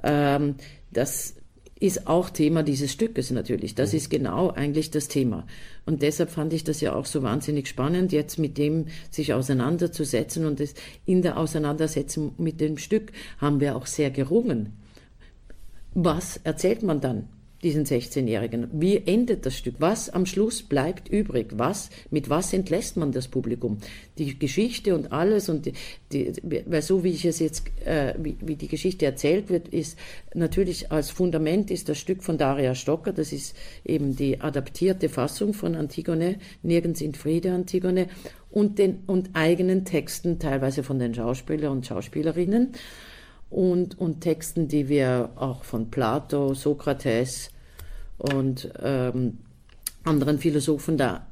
ähm, 0.03 0.55
das 0.91 1.35
ist 1.79 2.07
auch 2.07 2.29
Thema 2.29 2.63
dieses 2.63 2.91
Stückes 2.91 3.29
natürlich. 3.31 3.75
Das 3.75 3.93
ist 3.93 4.09
genau 4.09 4.49
eigentlich 4.49 4.89
das 4.89 5.07
Thema. 5.07 5.45
Und 5.85 6.01
deshalb 6.01 6.31
fand 6.31 6.53
ich 6.53 6.63
das 6.63 6.81
ja 6.81 6.95
auch 6.95 7.05
so 7.05 7.21
wahnsinnig 7.21 7.67
spannend, 7.67 8.11
jetzt 8.11 8.39
mit 8.39 8.57
dem 8.57 8.87
sich 9.11 9.33
auseinanderzusetzen. 9.33 10.45
Und 10.45 10.59
das, 10.59 10.73
in 11.05 11.21
der 11.21 11.37
Auseinandersetzung 11.37 12.33
mit 12.37 12.59
dem 12.61 12.77
Stück 12.77 13.11
haben 13.37 13.59
wir 13.59 13.75
auch 13.75 13.85
sehr 13.85 14.09
gerungen. 14.09 14.73
Was 15.93 16.37
erzählt 16.43 16.81
man 16.83 16.99
dann? 16.99 17.27
Diesen 17.67 17.85
16-Jährigen. 17.85 18.69
Wie 18.71 18.95
endet 19.05 19.45
das 19.45 19.57
Stück? 19.57 19.75
Was 19.79 20.09
am 20.09 20.25
Schluss 20.25 20.63
bleibt 20.63 21.09
übrig? 21.09 21.47
Was, 21.57 21.89
mit 22.11 22.29
was 22.29 22.53
entlässt 22.53 22.95
man 22.95 23.11
das 23.11 23.27
Publikum? 23.27 23.77
Die 24.17 24.39
Geschichte 24.39 24.95
und 24.95 25.11
alles 25.11 25.49
und 25.49 25.65
die, 25.65 25.73
die, 26.13 26.31
weil 26.65 26.81
so 26.81 27.03
wie 27.03 27.09
ich 27.09 27.25
es 27.25 27.39
jetzt, 27.39 27.63
äh, 27.85 28.13
wie, 28.17 28.37
wie 28.39 28.55
die 28.55 28.69
Geschichte 28.69 29.05
erzählt 29.05 29.49
wird, 29.49 29.67
ist 29.67 29.97
natürlich 30.33 30.93
als 30.93 31.09
Fundament 31.09 31.69
ist 31.69 31.89
das 31.89 31.97
Stück 31.97 32.23
von 32.23 32.37
Daria 32.37 32.73
Stocker. 32.73 33.11
Das 33.11 33.33
ist 33.33 33.53
eben 33.83 34.15
die 34.15 34.39
adaptierte 34.39 35.09
Fassung 35.09 35.53
von 35.53 35.75
Antigone, 35.75 36.37
Nirgends 36.63 37.01
in 37.01 37.15
Friede 37.15 37.51
Antigone 37.51 38.07
und 38.49 38.79
den, 38.79 39.03
und 39.07 39.31
eigenen 39.33 39.83
Texten, 39.83 40.39
teilweise 40.39 40.83
von 40.83 40.99
den 40.99 41.13
Schauspielern 41.13 41.73
und 41.73 41.85
Schauspielerinnen 41.85 42.71
und, 43.49 43.99
und 43.99 44.21
Texten, 44.21 44.67
die 44.67 44.89
wir 44.89 45.31
auch 45.35 45.63
von 45.63 45.89
Plato, 45.89 46.53
Sokrates 46.53 47.51
und 48.17 48.69
ähm, 48.81 49.39
anderen 50.03 50.39
Philosophen 50.39 50.97
da 50.97 51.27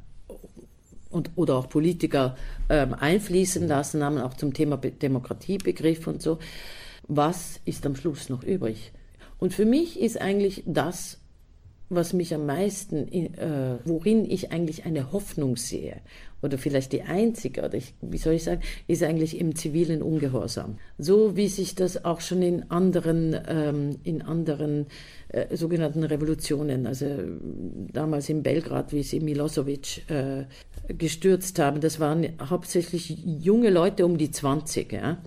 und, 1.09 1.31
oder 1.35 1.55
auch 1.55 1.69
Politiker 1.69 2.35
ähm, 2.69 2.93
einfließen 2.93 3.67
lassen 3.67 4.03
haben, 4.03 4.17
auch 4.19 4.33
zum 4.33 4.53
Thema 4.53 4.77
Demokratiebegriff 4.77 6.07
und 6.07 6.21
so. 6.21 6.39
Was 7.07 7.61
ist 7.65 7.85
am 7.85 7.95
Schluss 7.95 8.29
noch 8.29 8.43
übrig? 8.43 8.91
Und 9.37 9.53
für 9.53 9.65
mich 9.65 9.99
ist 9.99 10.19
eigentlich 10.19 10.63
das 10.65 11.19
was 11.89 12.13
mich 12.13 12.33
am 12.33 12.45
meisten, 12.45 13.07
äh, 13.07 13.77
worin 13.85 14.29
ich 14.29 14.51
eigentlich 14.51 14.85
eine 14.85 15.11
Hoffnung 15.11 15.55
sehe, 15.55 15.97
oder 16.41 16.57
vielleicht 16.57 16.91
die 16.91 17.01
einzige, 17.01 17.61
oder 17.63 17.73
ich, 17.73 17.93
wie 18.01 18.17
soll 18.17 18.33
ich 18.33 18.43
sagen, 18.43 18.61
ist 18.87 19.03
eigentlich 19.03 19.39
im 19.39 19.55
zivilen 19.55 20.01
Ungehorsam. 20.01 20.77
So 20.97 21.35
wie 21.35 21.47
sich 21.47 21.75
das 21.75 22.05
auch 22.05 22.21
schon 22.21 22.41
in 22.41 22.69
anderen, 22.69 23.35
ähm, 23.47 23.97
in 24.03 24.21
anderen 24.21 24.85
äh, 25.29 25.55
sogenannten 25.55 26.03
Revolutionen, 26.03 26.85
also 26.85 27.07
damals 27.91 28.29
in 28.29 28.43
Belgrad, 28.43 28.93
wie 28.93 29.03
sie 29.03 29.19
Milosevic 29.19 30.09
äh, 30.09 30.45
gestürzt 30.87 31.57
haben, 31.59 31.81
das 31.81 31.99
waren 31.99 32.27
hauptsächlich 32.39 33.17
junge 33.25 33.71
Leute 33.71 34.05
um 34.05 34.17
die 34.17 34.31
20, 34.31 34.91
ja 34.93 35.17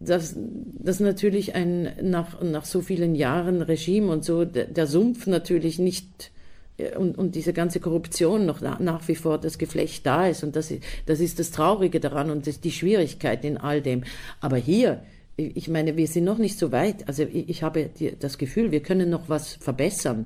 dass, 0.00 0.34
dass 0.36 0.98
natürlich 0.98 1.54
ein, 1.54 1.92
nach, 2.02 2.40
nach 2.42 2.64
so 2.64 2.80
vielen 2.80 3.14
Jahren 3.14 3.60
Regime 3.60 4.10
und 4.10 4.24
so, 4.24 4.46
der, 4.46 4.64
der 4.64 4.86
Sumpf 4.86 5.26
natürlich 5.26 5.78
nicht 5.78 6.32
äh, 6.78 6.96
und, 6.96 7.18
und 7.18 7.34
diese 7.34 7.52
ganze 7.52 7.80
Korruption 7.80 8.46
noch 8.46 8.62
nach, 8.62 8.80
nach 8.80 9.06
wie 9.08 9.14
vor 9.14 9.38
das 9.38 9.58
Geflecht 9.58 10.06
da 10.06 10.26
ist. 10.26 10.42
Und 10.42 10.56
das, 10.56 10.72
das 11.04 11.20
ist 11.20 11.38
das 11.38 11.50
Traurige 11.50 12.00
daran 12.00 12.30
und 12.30 12.46
das, 12.46 12.60
die 12.60 12.72
Schwierigkeit 12.72 13.44
in 13.44 13.58
all 13.58 13.82
dem. 13.82 14.04
Aber 14.40 14.56
hier, 14.56 15.02
ich 15.36 15.68
meine, 15.68 15.96
wir 15.98 16.06
sind 16.06 16.24
noch 16.24 16.38
nicht 16.38 16.58
so 16.58 16.72
weit. 16.72 17.06
Also 17.06 17.24
ich, 17.24 17.50
ich 17.50 17.62
habe 17.62 17.90
die, 17.98 18.16
das 18.18 18.38
Gefühl, 18.38 18.72
wir 18.72 18.80
können 18.80 19.10
noch 19.10 19.28
was 19.28 19.54
verbessern, 19.54 20.24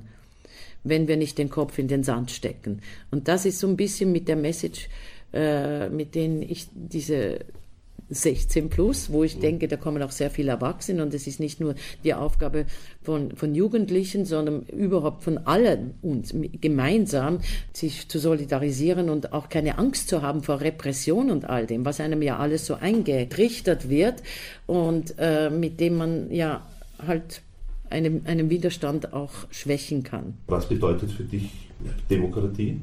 wenn 0.85 1.09
wir 1.09 1.17
nicht 1.17 1.37
den 1.37 1.51
Kopf 1.51 1.79
in 1.79 1.89
den 1.89 2.05
Sand 2.05 2.31
stecken. 2.31 2.81
Und 3.11 3.27
das 3.27 3.45
ist 3.45 3.59
so 3.59 3.67
ein 3.67 3.77
bisschen 3.77 4.13
mit 4.13 4.29
der 4.29 4.37
Message, 4.37 4.89
äh, 5.33 5.89
mit 5.89 6.15
denen 6.15 6.43
ich 6.43 6.69
diese 6.73 7.41
16 8.11 8.71
plus, 8.71 9.11
wo 9.11 9.25
ich 9.25 9.39
denke, 9.39 9.69
da 9.69 9.77
kommen 9.77 10.03
auch 10.03 10.11
sehr 10.11 10.31
viele 10.31 10.53
Erwachsene 10.53 11.03
und 11.03 11.15
es 11.15 11.27
ist 11.27 11.41
nicht 11.41 11.61
nur 11.61 11.75
die 12.05 12.15
Aufgabe 12.15 12.67
von, 13.03 13.37
von 13.37 13.55
Jugendlichen, 13.55 14.25
sondern 14.25 14.63
überhaupt 14.63 15.25
von 15.25 15.39
allen 15.39 15.95
uns 16.03 16.35
gemeinsam 16.61 17.41
sich 17.73 18.09
zu 18.09 18.19
solidarisieren 18.19 19.11
und 19.11 19.33
auch 19.33 19.49
keine 19.49 19.79
Angst 19.79 20.09
zu 20.09 20.23
haben 20.23 20.43
vor 20.43 20.61
Repression 20.61 21.31
und 21.31 21.45
all 21.49 21.67
dem, 21.67 21.85
was 21.85 22.01
einem 22.01 22.23
ja 22.23 22.39
alles 22.39 22.67
so 22.67 22.75
eingetrichtert 22.75 23.89
wird 23.89 24.23
und 24.67 25.15
äh, 25.19 25.51
mit 25.51 25.81
dem 25.81 25.97
man 25.97 26.33
ja 26.33 26.67
halt 27.07 27.43
einen, 27.91 28.27
einen 28.27 28.51
Widerstand 28.51 29.13
auch 29.13 29.33
schwächen 29.51 30.03
kann. 30.03 30.35
Was 30.47 30.69
bedeutet 30.69 31.11
für 31.11 31.25
dich 31.25 31.51
Demokratie? 32.11 32.81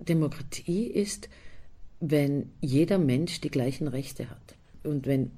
Demokratie 0.00 0.86
ist, 0.86 1.28
wenn 2.00 2.50
jeder 2.60 2.98
Mensch 2.98 3.40
die 3.40 3.50
gleichen 3.50 3.88
Rechte 3.88 4.30
hat. 4.30 4.56
Und 4.84 5.06
wenn 5.06 5.30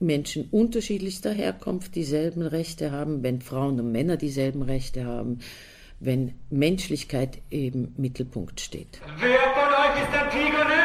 Menschen 0.00 0.48
unterschiedlichster 0.50 1.32
Herkunft 1.32 1.94
dieselben 1.94 2.42
Rechte 2.42 2.90
haben, 2.90 3.22
wenn 3.22 3.40
Frauen 3.40 3.78
und 3.78 3.92
Männer 3.92 4.16
dieselben 4.16 4.62
Rechte 4.62 5.04
haben, 5.04 5.38
wenn 6.00 6.34
Menschlichkeit 6.50 7.38
im 7.50 7.92
Mittelpunkt 7.96 8.60
steht. 8.60 9.00
Wer 9.18 9.38
von 9.54 9.72
euch 9.72 10.02
ist 10.02 10.18
Antigone? 10.18 10.82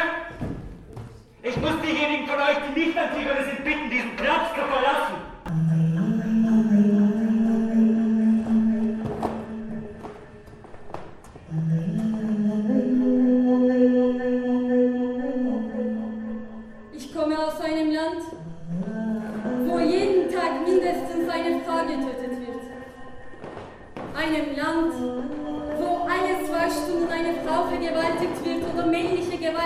Ich 1.42 1.56
muss 1.56 1.82
diejenigen 1.82 2.26
von 2.28 2.38
euch, 2.38 2.58
die 2.68 2.80
nicht 2.80 2.96
Antigone 2.96 3.44
sind, 3.44 3.64
bitten, 3.64 3.90
diesen 3.90 4.14
Platz 4.16 4.50
zu 4.54 4.60
verlassen. 4.60 5.27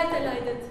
Erleidet. 0.03 0.63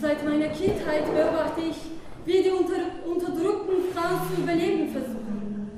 Seit 0.00 0.24
meiner 0.24 0.48
Kindheit 0.48 1.04
beobachte 1.14 1.60
ich, 1.62 1.76
wie 2.24 2.42
die 2.42 2.50
unter 2.50 2.74
unterdrückten 3.06 3.92
Frauen 3.92 4.20
zu 4.28 4.42
überleben 4.42 4.90
versuchen. 4.90 5.70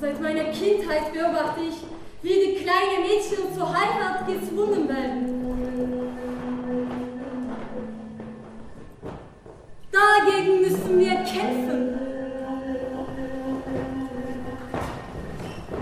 Seit 0.00 0.20
meiner 0.20 0.44
Kindheit 0.44 1.12
beobachte 1.12 1.60
ich, 1.68 1.76
wie 2.22 2.28
die 2.28 2.62
kleinen 2.62 3.02
Mädchen 3.02 3.54
zur 3.54 3.68
Heirat 3.68 4.26
gezwungen 4.26 4.88
werden. 4.88 5.44
Dagegen 9.92 10.60
müssen 10.60 10.98
wir 10.98 11.14
kämpfen. 11.16 11.93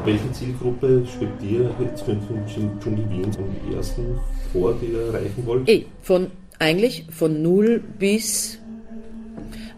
Welche 0.05 0.33
Zielgruppe 0.33 1.05
schwebt 1.07 1.41
dir 1.41 1.71
jetzt 1.81 2.03
für 2.03 2.15
den 2.15 2.45
Dschungel 2.81 3.09
Wien 3.09 3.31
am 3.39 3.77
ersten 3.77 4.19
vor, 4.53 4.75
die 4.81 4.87
ihr 4.87 5.03
erreichen 5.03 5.47
wollt? 5.47 5.69
Eh, 5.69 5.85
von, 6.03 6.27
eigentlich 6.59 7.05
von 7.09 7.41
0 7.41 7.81
bis, 8.01 8.59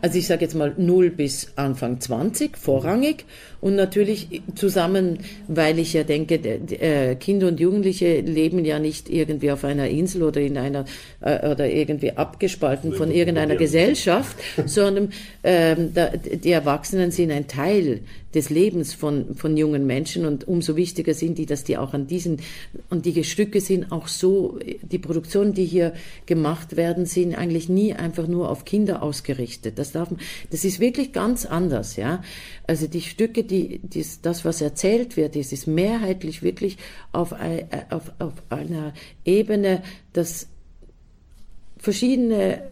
also 0.00 0.16
ich 0.18 0.26
sage 0.26 0.40
jetzt 0.46 0.54
mal 0.54 0.72
0 0.78 1.10
bis 1.10 1.52
Anfang 1.56 2.00
20 2.00 2.56
vorrangig. 2.56 3.26
Und 3.60 3.76
natürlich 3.76 4.42
zusammen, 4.54 5.18
weil 5.46 5.78
ich 5.78 5.92
ja 5.92 6.04
denke, 6.04 6.36
äh, 6.36 7.16
Kinder 7.16 7.48
und 7.48 7.60
Jugendliche 7.60 8.20
leben 8.20 8.64
ja 8.64 8.78
nicht 8.78 9.10
irgendwie 9.10 9.50
auf 9.50 9.62
einer 9.64 9.88
Insel 9.88 10.22
oder 10.22 10.40
in 10.40 10.56
einer 10.56 10.86
äh, 11.20 11.50
oder 11.50 11.68
irgendwie 11.68 12.12
abgespalten 12.12 12.94
von 12.94 13.10
irgendeiner 13.10 13.56
Gesellschaft, 13.56 14.36
sondern 14.66 15.12
ähm, 15.42 15.92
da, 15.94 16.08
die 16.08 16.50
Erwachsenen 16.50 17.10
sind 17.10 17.30
ein 17.30 17.46
Teil 17.46 18.00
des 18.34 18.50
Lebens 18.50 18.94
von, 18.94 19.34
von 19.36 19.56
jungen 19.56 19.86
Menschen 19.86 20.26
und 20.26 20.46
umso 20.48 20.76
wichtiger 20.76 21.14
sind 21.14 21.38
die, 21.38 21.46
dass 21.46 21.64
die 21.64 21.78
auch 21.78 21.94
an 21.94 22.06
diesen, 22.06 22.40
und 22.90 23.06
die 23.06 23.24
Stücke 23.24 23.60
sind 23.60 23.92
auch 23.92 24.08
so, 24.08 24.58
die 24.82 24.98
Produktionen, 24.98 25.54
die 25.54 25.64
hier 25.64 25.94
gemacht 26.26 26.76
werden, 26.76 27.06
sind 27.06 27.34
eigentlich 27.36 27.68
nie 27.68 27.94
einfach 27.94 28.26
nur 28.26 28.50
auf 28.50 28.64
Kinder 28.64 29.02
ausgerichtet. 29.02 29.78
Das 29.78 29.92
darf, 29.92 30.10
man- 30.10 30.20
das 30.50 30.64
ist 30.64 30.80
wirklich 30.80 31.12
ganz 31.12 31.46
anders, 31.46 31.96
ja. 31.96 32.22
Also 32.66 32.86
die 32.86 33.02
Stücke, 33.02 33.44
die, 33.44 33.80
dies, 33.82 34.20
das, 34.20 34.44
was 34.44 34.60
erzählt 34.60 35.16
wird, 35.16 35.36
das 35.36 35.52
ist 35.52 35.66
mehrheitlich 35.66 36.42
wirklich 36.42 36.76
auf, 37.12 37.32
äh, 37.32 37.64
auf, 37.90 38.12
auf 38.18 38.32
einer 38.50 38.92
Ebene, 39.24 39.82
das 40.12 40.48
verschiedene 41.78 42.62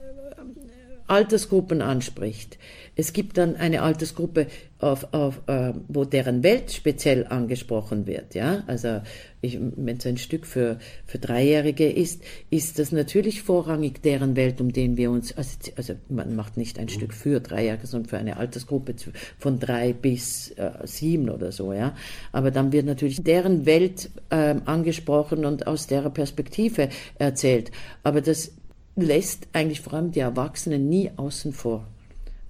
Altersgruppen 1.06 1.82
anspricht. 1.82 2.58
Es 2.94 3.14
gibt 3.14 3.38
dann 3.38 3.56
eine 3.56 3.82
Altersgruppe, 3.82 4.48
auf, 4.78 5.14
auf, 5.14 5.40
äh, 5.46 5.72
wo 5.88 6.04
deren 6.04 6.42
Welt 6.42 6.72
speziell 6.72 7.26
angesprochen 7.26 8.06
wird. 8.06 8.34
Ja? 8.34 8.64
Also 8.66 9.00
wenn 9.40 9.96
es 9.96 10.06
ein 10.06 10.18
Stück 10.18 10.44
für, 10.44 10.78
für 11.06 11.18
Dreijährige 11.18 11.90
ist, 11.90 12.22
ist 12.50 12.78
das 12.78 12.92
natürlich 12.92 13.42
vorrangig 13.42 14.02
deren 14.02 14.36
Welt, 14.36 14.60
um 14.60 14.72
den 14.72 14.96
wir 14.96 15.10
uns, 15.10 15.36
also, 15.36 15.56
also 15.76 15.94
man 16.08 16.36
macht 16.36 16.56
nicht 16.56 16.78
ein 16.78 16.88
Stück 16.88 17.14
für 17.14 17.40
Dreijährige, 17.40 17.86
sondern 17.86 18.10
für 18.10 18.18
eine 18.18 18.36
Altersgruppe 18.36 18.96
zu- 18.96 19.12
von 19.38 19.58
drei 19.58 19.92
bis 19.94 20.50
äh, 20.52 20.70
sieben 20.84 21.30
oder 21.30 21.50
so. 21.50 21.72
Ja? 21.72 21.94
Aber 22.32 22.50
dann 22.50 22.72
wird 22.72 22.84
natürlich 22.84 23.22
deren 23.22 23.64
Welt 23.64 24.10
ähm, 24.30 24.62
angesprochen 24.66 25.44
und 25.44 25.66
aus 25.66 25.86
der 25.86 26.10
Perspektive 26.10 26.88
erzählt. 27.18 27.70
Aber 28.02 28.20
das 28.20 28.52
lässt 28.96 29.48
eigentlich 29.54 29.80
vor 29.80 29.94
allem 29.94 30.10
die 30.12 30.20
Erwachsenen 30.20 30.88
nie 30.88 31.10
außen 31.16 31.52
vor. 31.52 31.86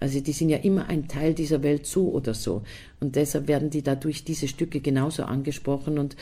Also 0.03 0.19
die 0.19 0.33
sind 0.33 0.49
ja 0.49 0.59
immer 0.59 0.89
ein 0.89 1.07
Teil 1.07 1.33
dieser 1.33 1.63
Welt 1.63 1.87
so 1.87 2.09
oder 2.11 2.35
so. 2.35 2.63
Und 2.99 3.15
deshalb 3.15 3.47
werden 3.47 3.71
die 3.71 3.83
dadurch 3.83 4.25
diese 4.25 4.49
Stücke 4.49 4.81
genauso 4.81 5.23
angesprochen 5.23 5.97
und 5.97 6.17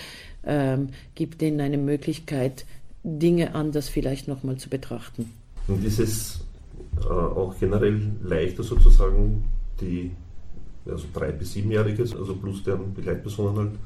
ähm, 0.45 0.90
gibt 1.14 1.40
denen 1.40 1.62
eine 1.62 1.79
Möglichkeit, 1.79 2.66
Dinge 3.03 3.55
anders 3.55 3.88
vielleicht 3.88 4.29
nochmal 4.29 4.59
zu 4.59 4.69
betrachten. 4.69 5.31
Und 5.66 5.83
ist 5.83 5.99
es 5.99 6.40
äh, 7.01 7.09
auch 7.09 7.55
generell 7.59 8.03
leichter 8.23 8.62
sozusagen 8.62 9.45
die 9.81 10.11
also 10.85 11.07
drei- 11.14 11.33
bis 11.33 11.55
siebenjährige, 11.55 12.03
also 12.03 12.35
plus 12.35 12.62
deren 12.62 12.93
Begleitpersonen 12.93 13.57
halt, 13.57 13.79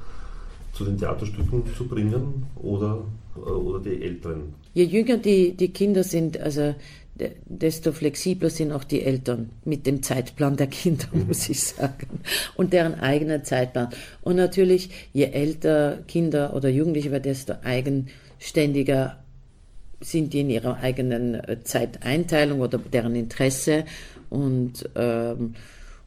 zu 0.72 0.84
den 0.84 0.98
Theaterstücken 0.98 1.62
zu 1.76 1.86
bringen 1.86 2.46
oder, 2.56 3.04
äh, 3.36 3.38
oder 3.38 3.78
die 3.78 4.02
Älteren? 4.02 4.54
Je 4.72 4.84
jünger 4.84 5.18
die, 5.18 5.56
die 5.56 5.68
Kinder 5.68 6.02
sind, 6.02 6.40
also 6.40 6.74
desto 7.16 7.92
flexibler 7.92 8.50
sind 8.50 8.72
auch 8.72 8.82
die 8.82 9.02
Eltern 9.02 9.50
mit 9.64 9.86
dem 9.86 10.02
Zeitplan 10.02 10.56
der 10.56 10.66
Kinder, 10.66 11.06
muss 11.12 11.48
ich 11.48 11.62
sagen, 11.62 12.20
und 12.56 12.72
deren 12.72 12.94
eigenen 12.94 13.44
Zeitplan. 13.44 13.90
Und 14.22 14.36
natürlich, 14.36 14.90
je 15.12 15.26
älter 15.26 15.98
Kinder 16.08 16.54
oder 16.54 16.68
Jugendliche 16.68 17.12
werden, 17.12 17.22
desto 17.22 17.54
eigenständiger 17.62 19.18
sind 20.00 20.32
die 20.32 20.40
in 20.40 20.50
ihrer 20.50 20.78
eigenen 20.78 21.34
äh, 21.34 21.62
Zeiteinteilung 21.62 22.60
oder 22.60 22.78
deren 22.78 23.14
Interesse 23.14 23.84
und, 24.28 24.88
ähm, 24.96 25.54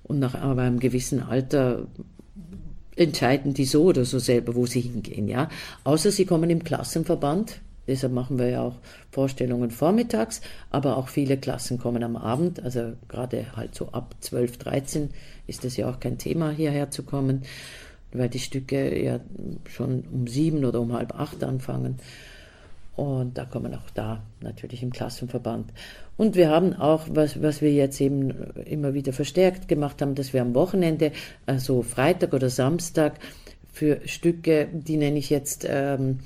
und 0.04 0.20
nach 0.20 0.36
aber 0.36 0.64
einem 0.64 0.80
gewissen 0.80 1.22
Alter 1.24 1.88
entscheiden 2.96 3.54
die 3.54 3.66
so 3.66 3.86
oder 3.86 4.06
so 4.06 4.20
selber, 4.20 4.56
wo 4.56 4.66
sie 4.66 4.82
hingehen, 4.82 5.28
ja. 5.28 5.50
Außer 5.84 6.12
sie 6.12 6.26
kommen 6.26 6.50
im 6.50 6.64
Klassenverband. 6.64 7.62
Deshalb 7.88 8.14
machen 8.14 8.38
wir 8.38 8.50
ja 8.50 8.62
auch 8.62 8.76
Vorstellungen 9.12 9.72
vormittags, 9.72 10.42
aber 10.70 10.98
auch 10.98 11.08
viele 11.08 11.38
Klassen 11.38 11.80
kommen 11.80 12.04
am 12.04 12.16
Abend. 12.16 12.62
Also 12.64 12.94
gerade 13.08 13.56
halt 13.56 13.76
so 13.76 13.90
ab 13.92 14.16
12, 14.20 14.58
13 14.58 15.10
ist 15.48 15.66
es 15.66 15.78
ja 15.78 15.90
auch 15.90 16.00
kein 16.00 16.18
Thema, 16.18 16.52
hierher 16.52 16.92
zu 16.92 17.04
kommen, 17.04 17.44
weil 18.12 18.30
die 18.30 18.40
Stücke 18.40 19.02
ja 19.02 19.20
schon 19.70 20.04
um 20.12 20.28
sieben 20.28 20.66
oder 20.66 20.82
um 20.82 20.94
halb 20.94 21.18
acht 21.18 21.44
anfangen. 21.44 22.00
Und 22.98 23.38
da 23.38 23.46
kommen 23.46 23.76
auch 23.76 23.90
da 23.94 24.24
natürlich 24.42 24.82
im 24.82 24.92
Klassenverband. 24.92 25.72
Und 26.18 26.36
wir 26.36 26.50
haben 26.50 26.74
auch, 26.74 27.06
was, 27.12 27.42
was 27.44 27.62
wir 27.62 27.72
jetzt 27.72 28.02
eben 28.02 28.32
immer 28.66 28.96
wieder 28.96 29.14
verstärkt 29.14 29.68
gemacht 29.68 30.02
haben, 30.02 30.16
dass 30.16 30.34
wir 30.34 30.42
am 30.42 30.56
Wochenende, 30.56 31.12
also 31.46 31.84
Freitag 31.84 32.34
oder 32.34 32.50
Samstag, 32.50 33.20
für 33.72 34.00
Stücke, 34.06 34.68
die 34.74 34.98
nenne 34.98 35.20
ich 35.20 35.30
jetzt 35.30 35.64
ähm, 35.70 36.22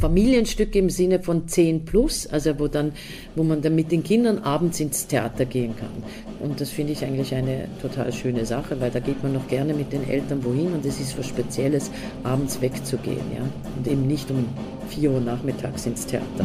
Familienstücke 0.00 0.78
im 0.78 0.88
Sinne 0.88 1.20
von 1.20 1.48
10 1.48 1.84
plus, 1.84 2.28
also 2.28 2.58
wo, 2.60 2.68
dann, 2.68 2.92
wo 3.34 3.42
man 3.42 3.60
dann 3.60 3.74
mit 3.74 3.90
den 3.90 4.04
Kindern 4.04 4.38
abends 4.38 4.78
ins 4.78 5.08
Theater 5.08 5.44
gehen 5.44 5.74
kann. 5.76 5.90
Und 6.38 6.60
das 6.60 6.70
finde 6.70 6.92
ich 6.92 7.04
eigentlich 7.04 7.34
eine 7.34 7.66
total 7.80 8.12
schöne 8.12 8.46
Sache, 8.46 8.80
weil 8.80 8.90
da 8.90 9.00
geht 9.00 9.22
man 9.22 9.32
noch 9.32 9.48
gerne 9.48 9.74
mit 9.74 9.92
den 9.92 10.08
Eltern 10.08 10.44
wohin 10.44 10.72
und 10.72 10.86
es 10.86 11.00
ist 11.00 11.18
was 11.18 11.26
Spezielles, 11.26 11.90
abends 12.22 12.60
wegzugehen. 12.60 13.32
Ja? 13.34 13.42
Und 13.76 13.88
eben 13.88 14.06
nicht 14.06 14.30
um 14.30 14.44
4 14.88 15.10
Uhr 15.10 15.20
nachmittags 15.20 15.86
ins 15.86 16.06
Theater. 16.06 16.44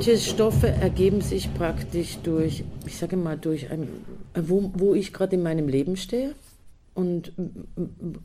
Manche 0.00 0.16
Stoffe 0.16 0.68
ergeben 0.68 1.20
sich 1.20 1.52
praktisch 1.52 2.16
durch, 2.22 2.64
ich 2.86 2.96
sage 2.96 3.18
mal, 3.18 3.36
durch 3.36 3.70
ein, 3.70 3.86
wo, 4.34 4.70
wo 4.72 4.94
ich 4.94 5.12
gerade 5.12 5.36
in 5.36 5.42
meinem 5.42 5.68
Leben 5.68 5.98
stehe 5.98 6.34
und 6.94 7.34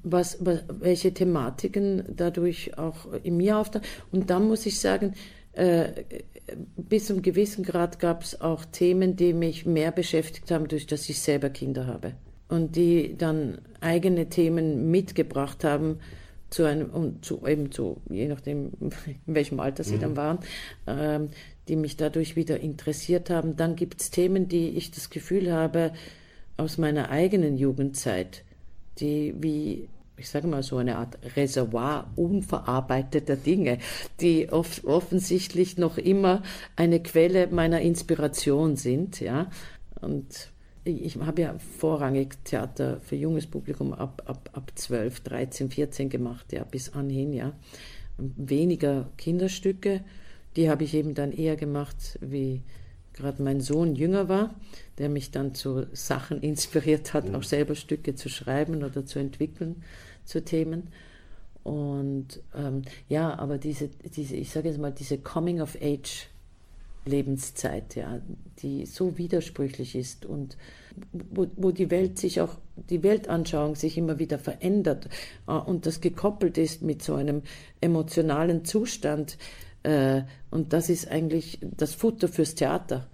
was, 0.02 0.38
was, 0.40 0.64
welche 0.70 1.14
Thematiken 1.14 2.06
dadurch 2.16 2.78
auch 2.78 3.12
in 3.24 3.36
mir 3.36 3.58
auftauchen. 3.58 3.86
Und 4.14 4.30
dann 4.30 4.48
muss 4.48 4.66
ich 4.66 4.80
sagen, 4.80 5.16
äh, 5.52 5.88
bis 6.78 7.08
zu 7.08 7.14
einem 7.14 7.24
gewissen 7.24 7.66
Grad 7.66 8.00
gab 8.00 8.24
es 8.24 8.40
auch 8.40 8.64
Themen, 8.64 9.18
die 9.18 9.34
mich 9.34 9.66
mehr 9.66 9.92
beschäftigt 9.92 10.50
haben, 10.52 10.70
durch 10.70 10.88
dass 10.88 11.10
ich 11.10 11.20
selber 11.20 11.50
Kinder 11.50 11.88
habe. 11.88 12.14
Und 12.48 12.78
die 12.78 13.18
dann 13.18 13.58
eigene 13.82 14.30
Themen 14.30 14.92
mitgebracht 14.92 15.66
haben, 15.66 16.00
zu 16.50 16.64
einem, 16.64 16.90
und 16.90 17.26
zu, 17.26 17.46
eben 17.46 17.72
zu, 17.72 18.02
je 18.10 18.28
nachdem, 18.28 18.72
in 19.28 19.36
welchem 19.36 19.60
Alter 19.60 19.84
sie 19.84 19.96
mhm. 19.96 20.02
dann 20.02 20.16
waren, 20.16 20.40
ähm, 20.88 21.30
die 21.68 21.76
mich 21.76 21.98
dadurch 21.98 22.36
wieder 22.36 22.60
interessiert 22.60 23.30
haben. 23.30 23.56
Dann 23.56 23.76
gibt 23.76 24.02
es 24.02 24.12
Themen, 24.12 24.48
die 24.48 24.70
ich 24.70 24.92
das 24.92 25.10
Gefühl 25.10 25.52
habe, 25.52 25.94
aus 26.58 26.78
meiner 26.78 27.10
eigenen 27.10 27.58
Jugendzeit, 27.58 28.44
die 29.00 29.34
wie, 29.38 29.90
ich 30.18 30.30
sage 30.30 30.48
mal 30.48 30.64
so 30.64 30.78
eine 30.78 30.98
Art 30.98 31.18
Reservoir 31.36 32.12
unverarbeiteter 32.16 33.36
Dinge, 33.36 33.80
die 34.22 34.52
oft, 34.52 34.86
offensichtlich 34.86 35.78
noch 35.78 35.98
immer 35.98 36.44
eine 36.76 37.02
Quelle 37.02 37.48
meiner 37.48 37.82
Inspiration 37.82 38.78
sind, 38.78 39.20
ja. 39.20 39.50
Und 40.02 40.52
ich 40.86 41.18
habe 41.18 41.42
ja 41.42 41.56
vorrangig 41.80 42.38
Theater 42.44 43.00
für 43.02 43.16
junges 43.16 43.48
Publikum 43.48 43.92
ab, 43.92 44.22
ab, 44.28 44.50
ab 44.54 44.72
12, 44.76 45.22
13, 45.22 45.72
14 45.72 46.10
gemacht, 46.10 46.54
ja, 46.54 46.64
bis 46.64 46.94
anhin, 46.94 47.34
ja. 47.34 47.54
Weniger 48.18 49.10
Kinderstücke, 49.18 50.06
die 50.56 50.70
habe 50.70 50.84
ich 50.84 50.94
eben 50.94 51.14
dann 51.14 51.32
eher 51.32 51.56
gemacht, 51.56 52.18
wie 52.22 52.62
gerade 53.14 53.42
mein 53.42 53.62
Sohn 53.62 53.96
jünger 53.96 54.28
war, 54.30 54.56
der 54.98 55.10
mich 55.10 55.32
dann 55.32 55.56
zu 55.56 55.86
Sachen 55.94 56.42
inspiriert 56.42 57.14
hat, 57.14 57.34
auch 57.34 57.44
selber 57.44 57.76
Stücke 57.76 58.16
zu 58.16 58.30
schreiben 58.30 58.84
oder 58.84 59.06
zu 59.06 59.20
entwickeln 59.20 59.84
zu 60.26 60.44
Themen. 60.44 60.90
Und 61.64 62.42
ähm, 62.56 62.84
ja, 63.10 63.38
aber 63.40 63.58
diese, 63.58 63.90
diese, 64.16 64.36
ich 64.36 64.52
sage 64.52 64.70
jetzt 64.70 64.80
mal, 64.80 64.92
diese 64.92 65.18
Coming 65.18 65.62
of 65.62 65.78
Age 65.82 66.28
Lebenszeit, 67.06 67.96
ja, 67.96 68.20
die 68.60 68.86
so 68.86 69.18
widersprüchlich 69.18 69.96
ist 69.96 70.26
und 70.26 70.58
wo, 71.12 71.48
wo 71.56 71.72
die 71.72 71.92
Welt 71.92 72.18
sich 72.18 72.42
auch, 72.42 72.56
die 72.90 73.04
Weltanschauung 73.04 73.76
sich 73.76 73.98
immer 73.98 74.20
wieder 74.20 74.40
verändert 74.40 75.08
äh, 75.48 75.52
und 75.52 75.86
das 75.86 76.02
gekoppelt 76.02 76.58
ist 76.58 76.82
mit 76.82 77.04
so 77.04 77.16
einem 77.16 77.44
emotionalen 77.82 78.66
Zustand. 78.66 79.38
Äh, 79.86 80.24
und 80.52 80.74
das 80.74 80.90
ist 80.90 81.10
eigentlich 81.10 81.60
das 81.62 81.94
Futter 81.94 82.28
fürs 82.28 82.56
Theater. 82.56 83.08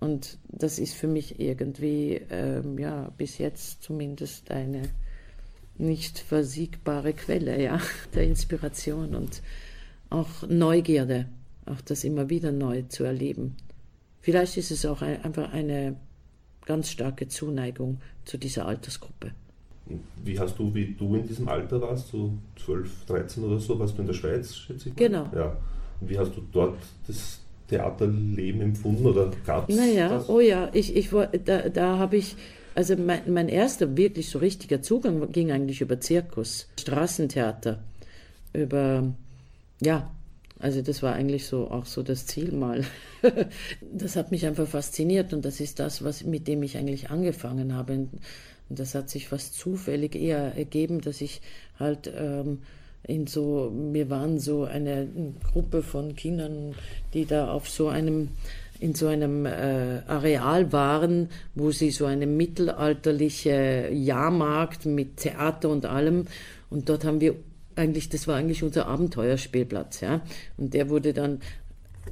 Und 0.00 0.38
das 0.48 0.78
ist 0.78 0.94
für 0.94 1.08
mich 1.08 1.40
irgendwie, 1.40 2.20
ähm, 2.30 2.78
ja, 2.78 3.12
bis 3.16 3.38
jetzt 3.38 3.82
zumindest 3.82 4.50
eine 4.50 4.82
nicht 5.78 6.18
versiegbare 6.18 7.12
Quelle, 7.12 7.62
ja, 7.62 7.80
der 8.14 8.24
Inspiration 8.24 9.14
und 9.14 9.42
auch 10.08 10.42
Neugierde 10.48 11.26
auch 11.66 11.80
das 11.80 12.04
immer 12.04 12.30
wieder 12.30 12.52
neu 12.52 12.82
zu 12.82 13.04
erleben. 13.04 13.56
Vielleicht 14.20 14.56
ist 14.56 14.70
es 14.70 14.86
auch 14.86 15.02
ein, 15.02 15.22
einfach 15.22 15.52
eine 15.52 15.96
ganz 16.64 16.90
starke 16.90 17.28
Zuneigung 17.28 18.00
zu 18.24 18.38
dieser 18.38 18.66
Altersgruppe. 18.66 19.32
Wie 20.24 20.38
hast 20.38 20.58
du, 20.58 20.74
wie 20.74 20.94
du 20.94 21.14
in 21.14 21.26
diesem 21.26 21.48
Alter 21.48 21.80
warst, 21.80 22.08
so 22.08 22.32
12, 22.64 23.06
13 23.06 23.44
oder 23.44 23.58
so, 23.58 23.78
warst 23.78 23.96
du 23.96 24.02
in 24.02 24.08
der 24.08 24.14
Schweiz, 24.14 24.54
schätze 24.54 24.88
ich? 24.88 24.94
Mal? 24.94 25.04
Genau. 25.04 25.30
Ja. 25.34 25.56
Wie 26.00 26.18
hast 26.18 26.36
du 26.36 26.42
dort 26.52 26.78
das 27.06 27.40
Theaterleben 27.68 28.60
empfunden 28.60 29.06
oder 29.06 29.30
gab 29.44 29.68
es 29.68 29.76
Naja, 29.76 30.08
das? 30.08 30.28
oh 30.28 30.40
ja, 30.40 30.70
ich, 30.72 30.94
ich, 30.96 31.10
da, 31.44 31.68
da 31.68 31.98
habe 31.98 32.16
ich, 32.16 32.36
also 32.74 32.96
mein, 32.96 33.20
mein 33.32 33.48
erster 33.48 33.96
wirklich 33.96 34.28
so 34.28 34.38
richtiger 34.38 34.82
Zugang 34.82 35.32
ging 35.32 35.50
eigentlich 35.50 35.80
über 35.80 36.00
Zirkus, 36.00 36.68
Straßentheater, 36.78 37.82
über, 38.52 39.12
ja, 39.80 40.10
also 40.58 40.80
das 40.80 41.02
war 41.02 41.14
eigentlich 41.14 41.46
so 41.46 41.70
auch 41.70 41.84
so 41.84 42.02
das 42.02 42.26
Ziel 42.26 42.52
mal. 42.52 42.84
das 43.92 44.16
hat 44.16 44.30
mich 44.30 44.46
einfach 44.46 44.66
fasziniert 44.66 45.32
und 45.34 45.44
das 45.44 45.60
ist 45.60 45.78
das, 45.80 46.02
was 46.02 46.24
mit 46.24 46.48
dem 46.48 46.62
ich 46.62 46.78
eigentlich 46.78 47.10
angefangen 47.10 47.74
habe. 47.74 47.92
Und 47.92 48.10
das 48.68 48.94
hat 48.94 49.10
sich 49.10 49.28
fast 49.28 49.54
zufällig 49.54 50.14
eher 50.14 50.56
ergeben, 50.56 51.00
dass 51.02 51.20
ich 51.20 51.42
halt 51.78 52.10
ähm, 52.16 52.62
in 53.06 53.26
so, 53.26 53.72
wir 53.92 54.10
waren 54.10 54.38
so 54.38 54.64
eine 54.64 55.08
Gruppe 55.52 55.82
von 55.82 56.16
Kindern, 56.16 56.74
die 57.14 57.24
da 57.24 57.48
auf 57.50 57.68
so 57.68 57.88
einem 57.88 58.30
in 58.78 58.94
so 58.94 59.06
einem 59.06 59.46
äh, 59.46 60.02
Areal 60.06 60.70
waren, 60.70 61.30
wo 61.54 61.70
sie 61.70 61.90
so 61.90 62.04
eine 62.04 62.26
mittelalterliche 62.26 63.88
Jahrmarkt 63.90 64.84
mit 64.84 65.16
Theater 65.16 65.70
und 65.70 65.86
allem. 65.86 66.26
Und 66.68 66.88
dort 66.90 67.06
haben 67.06 67.22
wir 67.22 67.36
eigentlich, 67.74 68.10
das 68.10 68.28
war 68.28 68.36
eigentlich 68.36 68.62
unser 68.62 68.86
Abenteuerspielplatz, 68.86 70.00
ja. 70.00 70.20
Und 70.58 70.74
der 70.74 70.90
wurde 70.90 71.14
dann 71.14 71.40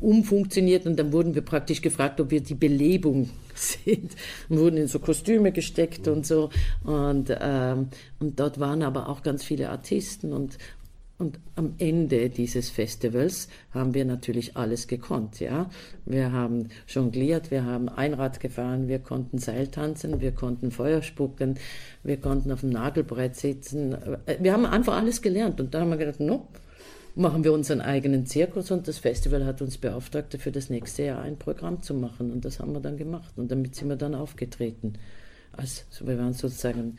umfunktioniert 0.01 0.87
und 0.87 0.99
dann 0.99 1.13
wurden 1.13 1.35
wir 1.35 1.43
praktisch 1.43 1.81
gefragt, 1.81 2.21
ob 2.21 2.31
wir 2.31 2.41
die 2.41 2.55
Belebung 2.55 3.31
sind. 3.55 4.13
Und 4.49 4.59
wurden 4.59 4.77
in 4.79 4.89
so 4.89 4.99
Kostüme 4.99 5.53
gesteckt 5.53 6.09
und 6.09 6.27
so. 6.27 6.51
Und 6.83 7.35
ähm, 7.39 7.89
und 8.21 8.41
dort 8.41 8.59
waren 8.59 8.83
aber 8.83 9.09
auch 9.09 9.23
ganz 9.23 9.45
viele 9.45 9.69
Artisten 9.69 10.33
und 10.33 10.57
und 11.17 11.39
am 11.55 11.75
Ende 11.79 12.29
dieses 12.29 12.71
Festivals 12.71 13.49
haben 13.71 13.95
wir 13.95 14.05
natürlich 14.05 14.57
alles 14.57 14.89
gekonnt, 14.89 15.39
ja. 15.39 15.71
Wir 16.05 16.33
haben 16.33 16.71
jongliert, 16.89 17.53
wir 17.53 17.65
haben 17.65 17.89
Einrad 17.89 18.41
gefahren, 18.41 18.89
wir 18.89 18.99
konnten 18.99 19.39
Seil 19.39 19.69
tanzen, 19.69 20.21
wir 20.21 20.33
konnten 20.33 20.73
Feuer 20.73 21.03
spucken, 21.03 21.55
wir 22.03 22.17
konnten 22.17 22.51
auf 22.51 22.61
dem 22.61 22.71
Nagelbrett 22.71 23.37
sitzen. 23.37 23.97
Wir 24.41 24.53
haben 24.53 24.67
einfach 24.67 24.95
alles 24.95 25.23
gelernt 25.23 25.61
und 25.61 25.73
da 25.73 25.81
haben 25.81 25.91
wir 25.91 25.99
gedacht, 25.99 26.19
no, 26.19 26.49
machen 27.15 27.45
wir 27.45 27.53
unseren 27.53 27.81
eigenen 27.81 28.27
Zirkus 28.27 28.73
und 28.73 28.89
das 28.89 28.99
Festival 28.99 29.47
hat 29.47 29.63
uns 29.63 29.79
beauftragt, 29.79 30.37
für 30.41 30.51
das 30.51 30.69
nächste 30.69 31.05
Jahr 31.05 31.23
ein 31.23 31.39
Programm 31.39 31.81
zu 31.81 31.95
machen 31.95 32.33
und 32.33 32.45
das 32.45 32.59
haben 32.59 32.73
wir 32.73 32.81
dann 32.81 32.97
gemacht 32.97 33.35
und 33.37 33.53
damit 33.53 33.77
sind 33.77 33.89
wir 33.89 33.97
dann 33.97 34.17
aufgetreten. 34.17 34.95
Also 35.53 35.83
wir 36.01 36.19
waren 36.19 36.33
sozusagen 36.33 36.99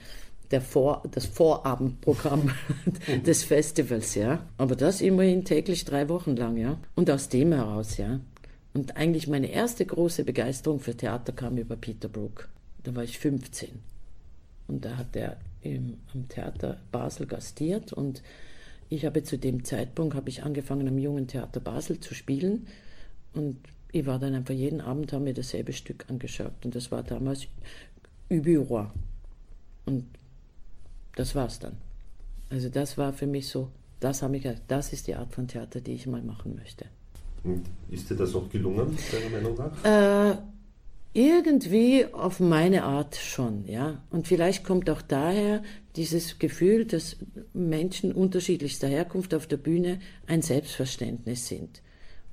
der 0.51 0.61
Vor, 0.61 1.03
das 1.11 1.25
Vorabendprogramm 1.25 2.51
des 3.25 3.43
Festivals, 3.43 4.15
ja. 4.15 4.45
Aber 4.57 4.75
das 4.75 5.01
immerhin 5.01 5.45
täglich 5.45 5.85
drei 5.85 6.09
Wochen 6.09 6.35
lang, 6.35 6.57
ja. 6.57 6.77
Und 6.95 7.09
aus 7.09 7.29
dem 7.29 7.51
heraus, 7.51 7.97
ja. 7.97 8.19
Und 8.73 8.97
eigentlich 8.97 9.27
meine 9.27 9.47
erste 9.47 9.85
große 9.85 10.23
Begeisterung 10.23 10.79
für 10.79 10.95
Theater 10.95 11.31
kam 11.31 11.57
über 11.57 11.75
Peter 11.75 12.09
Brook. 12.09 12.49
Da 12.83 12.95
war 12.95 13.03
ich 13.03 13.17
15. 13.19 13.69
Und 14.67 14.83
da 14.83 14.97
hat 14.97 15.15
er 15.15 15.37
im, 15.61 15.97
am 16.13 16.27
Theater 16.27 16.77
Basel 16.91 17.25
gastiert 17.25 17.93
und 17.93 18.21
ich 18.89 19.05
habe 19.05 19.23
zu 19.23 19.37
dem 19.37 19.63
Zeitpunkt 19.63 20.15
habe 20.15 20.29
ich 20.29 20.43
angefangen 20.43 20.87
am 20.87 20.97
Jungen 20.97 21.27
Theater 21.27 21.59
Basel 21.59 21.99
zu 21.99 22.13
spielen 22.13 22.67
und 23.33 23.57
ich 23.91 24.05
war 24.05 24.19
dann 24.19 24.35
einfach 24.35 24.53
jeden 24.53 24.81
Abend 24.81 25.11
haben 25.13 25.25
wir 25.25 25.33
dasselbe 25.33 25.73
Stück 25.73 26.05
angeschaut 26.09 26.53
und 26.63 26.75
das 26.75 26.91
war 26.91 27.01
damals 27.03 27.47
Ubi 28.29 28.57
Und 28.57 30.05
das 31.15 31.35
war's 31.35 31.59
dann. 31.59 31.77
Also 32.49 32.69
das 32.69 32.97
war 32.97 33.13
für 33.13 33.27
mich 33.27 33.47
so, 33.47 33.69
das 33.99 34.21
habe 34.21 34.37
ich 34.37 34.47
das 34.67 34.93
ist 34.93 35.07
die 35.07 35.15
Art 35.15 35.33
von 35.33 35.47
Theater, 35.47 35.81
die 35.81 35.93
ich 35.93 36.07
mal 36.07 36.21
machen 36.21 36.55
möchte. 36.55 36.85
Und 37.43 37.63
ist 37.89 38.09
dir 38.09 38.15
das 38.15 38.33
auch 38.35 38.49
gelungen, 38.49 38.97
deiner 39.11 39.29
Meinung 39.29 39.55
nach? 39.55 39.83
Äh, 39.83 40.37
irgendwie 41.13 42.05
auf 42.11 42.39
meine 42.39 42.83
Art 42.83 43.15
schon, 43.15 43.65
ja. 43.67 44.03
Und 44.09 44.27
vielleicht 44.27 44.65
kommt 44.65 44.89
auch 44.89 45.01
daher 45.01 45.63
dieses 45.95 46.39
Gefühl, 46.39 46.85
dass 46.85 47.15
Menschen 47.53 48.11
unterschiedlichster 48.11 48.87
Herkunft 48.87 49.33
auf 49.33 49.47
der 49.47 49.57
Bühne 49.57 49.99
ein 50.27 50.41
Selbstverständnis 50.41 51.47
sind. 51.47 51.81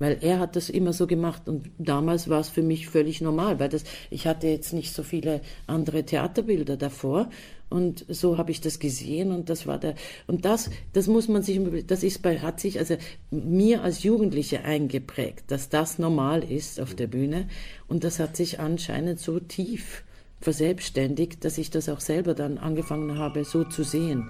Weil 0.02 0.18
er 0.20 0.40
hat 0.40 0.56
das 0.56 0.68
immer 0.68 0.92
so 0.92 1.06
gemacht 1.06 1.48
und 1.48 1.70
damals 1.78 2.28
war 2.28 2.40
es 2.40 2.48
für 2.48 2.62
mich 2.62 2.88
völlig 2.88 3.20
normal, 3.20 3.60
weil 3.60 3.68
das, 3.68 3.84
ich 4.10 4.26
hatte 4.26 4.48
jetzt 4.48 4.72
nicht 4.72 4.92
so 4.92 5.04
viele 5.04 5.40
andere 5.68 6.02
Theaterbilder 6.02 6.76
davor 6.76 7.30
und 7.70 8.04
so 8.08 8.36
habe 8.36 8.50
ich 8.50 8.60
das 8.60 8.80
gesehen 8.80 9.30
und 9.30 9.48
das 9.48 9.64
war 9.68 9.78
der, 9.78 9.94
und 10.26 10.44
das, 10.44 10.70
das 10.92 11.06
muss 11.06 11.28
man 11.28 11.44
sich, 11.44 11.60
das 11.86 12.02
ist 12.02 12.20
bei, 12.20 12.40
hat 12.40 12.58
sich 12.58 12.80
also 12.80 12.96
mir 13.30 13.84
als 13.84 14.02
Jugendliche 14.02 14.64
eingeprägt, 14.64 15.52
dass 15.52 15.68
das 15.68 16.00
normal 16.00 16.42
ist 16.42 16.80
auf 16.80 16.96
der 16.96 17.06
Bühne 17.06 17.46
und 17.86 18.02
das 18.02 18.18
hat 18.18 18.36
sich 18.36 18.58
anscheinend 18.58 19.20
so 19.20 19.38
tief 19.38 20.02
verselbstständigt, 20.40 21.44
dass 21.44 21.58
ich 21.58 21.70
das 21.70 21.88
auch 21.88 22.00
selber 22.00 22.34
dann 22.34 22.58
angefangen 22.58 23.18
habe, 23.18 23.44
so 23.44 23.62
zu 23.62 23.84
sehen. 23.84 24.28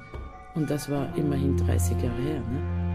Und 0.55 0.69
das 0.69 0.91
war 0.91 1.17
immerhin 1.17 1.57
30 1.57 1.93
Jahre 1.93 2.23
her. 2.23 2.41
Ne? 2.41 2.92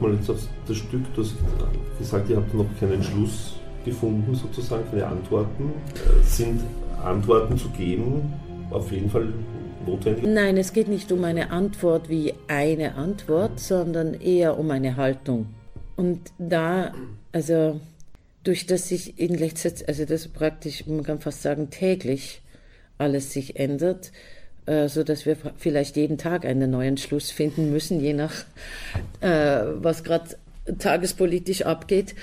Nochmal 0.00 0.16
jetzt 0.16 0.30
auf 0.30 0.48
das 0.66 0.76
Stück, 0.76 1.02
du 1.14 1.22
hast 1.22 1.34
gesagt, 1.98 2.30
ihr 2.30 2.36
habt 2.36 2.54
noch 2.54 2.66
keinen 2.78 3.02
Schluss 3.02 3.54
gefunden, 3.84 4.34
sozusagen, 4.34 4.84
keine 4.90 5.06
Antworten. 5.06 5.72
Äh, 5.94 6.24
sind 6.24 6.60
Antworten 7.02 7.56
zu 7.56 7.68
geben 7.70 8.32
auf 8.70 8.90
jeden 8.92 9.10
Fall 9.10 9.32
notwendig? 9.86 10.24
Nein, 10.26 10.56
es 10.56 10.72
geht 10.72 10.88
nicht 10.88 11.10
um 11.12 11.24
eine 11.24 11.50
Antwort 11.50 12.08
wie 12.08 12.34
eine 12.48 12.94
Antwort, 12.94 13.60
sondern 13.60 14.14
eher 14.14 14.58
um 14.58 14.70
eine 14.70 14.96
Haltung. 14.96 15.46
Und 15.96 16.32
da, 16.38 16.92
also 17.32 17.80
durch 18.44 18.66
das 18.66 18.88
sich 18.88 19.18
in 19.18 19.34
letzter 19.34 19.74
Zeit, 19.74 19.88
also 19.88 20.04
das 20.04 20.28
praktisch, 20.28 20.86
man 20.86 21.02
kann 21.02 21.20
fast 21.20 21.42
sagen 21.42 21.70
täglich 21.70 22.42
alles 22.98 23.32
sich 23.32 23.56
ändert, 23.56 24.12
äh, 24.70 24.88
so 24.88 25.02
dass 25.02 25.26
wir 25.26 25.36
vielleicht 25.56 25.96
jeden 25.96 26.16
Tag 26.16 26.44
einen 26.44 26.70
neuen 26.70 26.96
Schluss 26.96 27.30
finden 27.30 27.72
müssen, 27.72 28.00
je 28.00 28.12
nach 28.12 28.44
äh, 29.20 29.62
was 29.74 30.04
gerade 30.04 30.36
tagespolitisch 30.78 31.62
abgeht, 31.62 32.14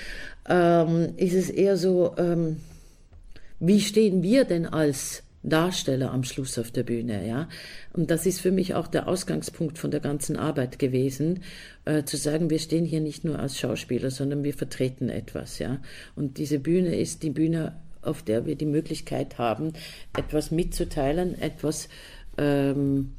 ähm, 0.48 1.12
ist 1.16 1.34
es 1.34 1.50
eher 1.50 1.76
so, 1.76 2.14
ähm, 2.16 2.56
wie 3.60 3.80
stehen 3.80 4.22
wir 4.22 4.44
denn 4.44 4.64
als 4.64 5.24
Darsteller 5.42 6.10
am 6.10 6.24
Schluss 6.24 6.58
auf 6.58 6.70
der 6.70 6.82
Bühne, 6.82 7.26
ja. 7.26 7.48
Und 7.92 8.10
das 8.10 8.26
ist 8.26 8.40
für 8.40 8.50
mich 8.50 8.74
auch 8.74 8.86
der 8.86 9.08
Ausgangspunkt 9.08 9.78
von 9.78 9.90
der 9.90 10.00
ganzen 10.00 10.36
Arbeit 10.36 10.78
gewesen, 10.78 11.42
äh, 11.84 12.04
zu 12.04 12.16
sagen, 12.16 12.50
wir 12.50 12.58
stehen 12.58 12.84
hier 12.84 13.00
nicht 13.00 13.24
nur 13.24 13.38
als 13.38 13.58
Schauspieler, 13.58 14.10
sondern 14.10 14.42
wir 14.42 14.54
vertreten 14.54 15.10
etwas, 15.10 15.58
ja. 15.58 15.80
Und 16.16 16.38
diese 16.38 16.58
Bühne 16.58 16.96
ist 16.96 17.22
die 17.22 17.30
Bühne, 17.30 17.76
auf 18.02 18.22
der 18.22 18.46
wir 18.46 18.56
die 18.56 18.66
Möglichkeit 18.66 19.38
haben, 19.38 19.72
etwas 20.16 20.50
mitzuteilen, 20.50 21.40
etwas 21.40 21.88
ähm, 22.38 23.12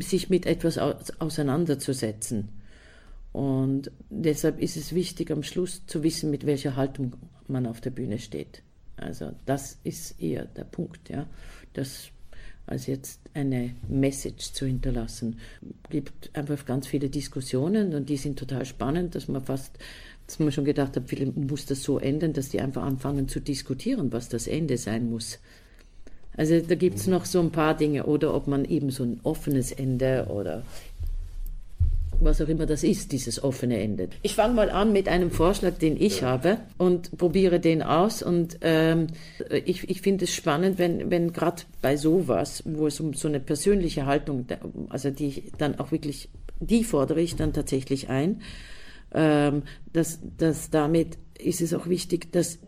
sich 0.00 0.30
mit 0.30 0.46
etwas 0.46 0.78
auseinanderzusetzen. 0.78 2.48
Und 3.32 3.90
deshalb 4.08 4.60
ist 4.60 4.76
es 4.76 4.94
wichtig, 4.94 5.30
am 5.30 5.42
Schluss 5.42 5.84
zu 5.86 6.02
wissen, 6.02 6.30
mit 6.30 6.46
welcher 6.46 6.76
Haltung 6.76 7.14
man 7.48 7.66
auf 7.66 7.80
der 7.80 7.90
Bühne 7.90 8.18
steht. 8.18 8.62
Also 8.96 9.32
das 9.44 9.78
ist 9.84 10.20
eher 10.22 10.46
der 10.46 10.64
Punkt, 10.64 11.10
ja. 11.10 11.26
Das 11.74 12.10
als 12.66 12.86
jetzt 12.86 13.20
eine 13.32 13.74
Message 13.88 14.52
zu 14.52 14.66
hinterlassen. 14.66 15.38
Es 15.84 15.90
gibt 15.90 16.30
einfach 16.36 16.64
ganz 16.66 16.86
viele 16.86 17.08
Diskussionen 17.08 17.94
und 17.94 18.08
die 18.08 18.16
sind 18.16 18.38
total 18.38 18.64
spannend, 18.64 19.14
dass 19.14 19.28
man 19.28 19.44
fast, 19.44 19.78
dass 20.26 20.38
man 20.40 20.50
schon 20.50 20.64
gedacht 20.64 20.96
hat, 20.96 21.36
muss 21.36 21.66
das 21.66 21.82
so 21.82 21.98
enden, 21.98 22.32
dass 22.32 22.48
die 22.48 22.60
einfach 22.60 22.82
anfangen 22.82 23.28
zu 23.28 23.40
diskutieren, 23.40 24.12
was 24.12 24.28
das 24.28 24.48
Ende 24.48 24.78
sein 24.78 25.08
muss. 25.08 25.38
Also 26.36 26.60
da 26.60 26.74
gibt 26.74 26.98
es 26.98 27.06
noch 27.06 27.24
so 27.24 27.40
ein 27.40 27.50
paar 27.50 27.76
Dinge 27.76 28.04
oder 28.04 28.34
ob 28.34 28.46
man 28.46 28.64
eben 28.64 28.90
so 28.90 29.04
ein 29.04 29.20
offenes 29.22 29.72
Ende 29.72 30.26
oder 30.28 30.62
was 32.20 32.40
auch 32.40 32.48
immer 32.48 32.66
das 32.66 32.82
ist, 32.82 33.12
dieses 33.12 33.42
offene 33.42 33.80
Ende. 33.80 34.08
Ich 34.22 34.34
fange 34.34 34.54
mal 34.54 34.70
an 34.70 34.92
mit 34.92 35.08
einem 35.08 35.30
Vorschlag, 35.30 35.74
den 35.74 36.00
ich 36.00 36.20
ja. 36.20 36.28
habe 36.28 36.58
und 36.78 37.16
probiere 37.18 37.60
den 37.60 37.82
aus. 37.82 38.22
Und 38.22 38.58
ähm, 38.62 39.08
ich, 39.64 39.88
ich 39.88 40.00
finde 40.00 40.24
es 40.24 40.34
spannend, 40.34 40.78
wenn, 40.78 41.10
wenn 41.10 41.32
gerade 41.32 41.62
bei 41.82 41.96
sowas, 41.96 42.62
wo 42.66 42.86
es 42.86 43.00
um 43.00 43.14
so 43.14 43.28
eine 43.28 43.40
persönliche 43.40 44.06
Haltung, 44.06 44.46
also 44.88 45.10
die 45.10 45.44
dann 45.58 45.78
auch 45.78 45.92
wirklich, 45.92 46.28
die 46.60 46.84
fordere 46.84 47.20
ich 47.20 47.36
dann 47.36 47.52
tatsächlich 47.52 48.08
ein, 48.08 48.40
ähm, 49.12 49.62
dass, 49.92 50.20
dass 50.38 50.70
damit 50.70 51.18
ist 51.38 51.60
es 51.60 51.74
auch 51.74 51.86
wichtig, 51.86 52.32
dass 52.32 52.58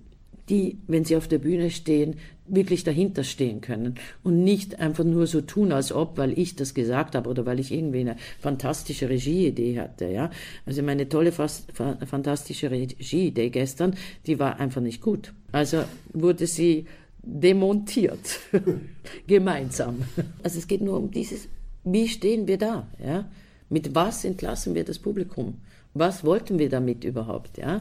die, 0.48 0.78
wenn 0.86 1.04
sie 1.04 1.16
auf 1.16 1.28
der 1.28 1.38
Bühne 1.38 1.70
stehen, 1.70 2.16
wirklich 2.46 2.84
dahinter 2.84 3.24
stehen 3.24 3.60
können 3.60 3.96
und 4.22 4.42
nicht 4.42 4.80
einfach 4.80 5.04
nur 5.04 5.26
so 5.26 5.40
tun, 5.40 5.72
als 5.72 5.92
ob, 5.92 6.16
weil 6.16 6.38
ich 6.38 6.56
das 6.56 6.74
gesagt 6.74 7.14
habe 7.14 7.28
oder 7.28 7.46
weil 7.46 7.60
ich 7.60 7.72
irgendwie 7.72 8.00
eine 8.00 8.16
fantastische 8.40 9.08
Regieidee 9.08 9.78
hatte. 9.78 10.06
Ja, 10.06 10.30
also 10.66 10.82
meine 10.82 11.08
tolle, 11.08 11.32
fast, 11.32 11.72
fantastische 11.72 12.70
Regieidee 12.70 13.50
gestern, 13.50 13.94
die 14.26 14.38
war 14.38 14.58
einfach 14.58 14.80
nicht 14.80 15.02
gut. 15.02 15.32
Also 15.52 15.84
wurde 16.12 16.46
sie 16.46 16.86
demontiert, 17.22 18.40
gemeinsam. 19.26 20.02
Also 20.42 20.58
es 20.58 20.66
geht 20.66 20.80
nur 20.80 20.96
um 20.96 21.10
dieses, 21.10 21.48
wie 21.84 22.08
stehen 22.08 22.46
wir 22.48 22.58
da? 22.58 22.86
Ja, 23.04 23.28
mit 23.68 23.94
was 23.94 24.24
entlassen 24.24 24.74
wir 24.74 24.84
das 24.84 24.98
Publikum? 24.98 25.58
Was 25.94 26.24
wollten 26.24 26.58
wir 26.58 26.68
damit 26.68 27.04
überhaupt? 27.04 27.58
Ja. 27.58 27.80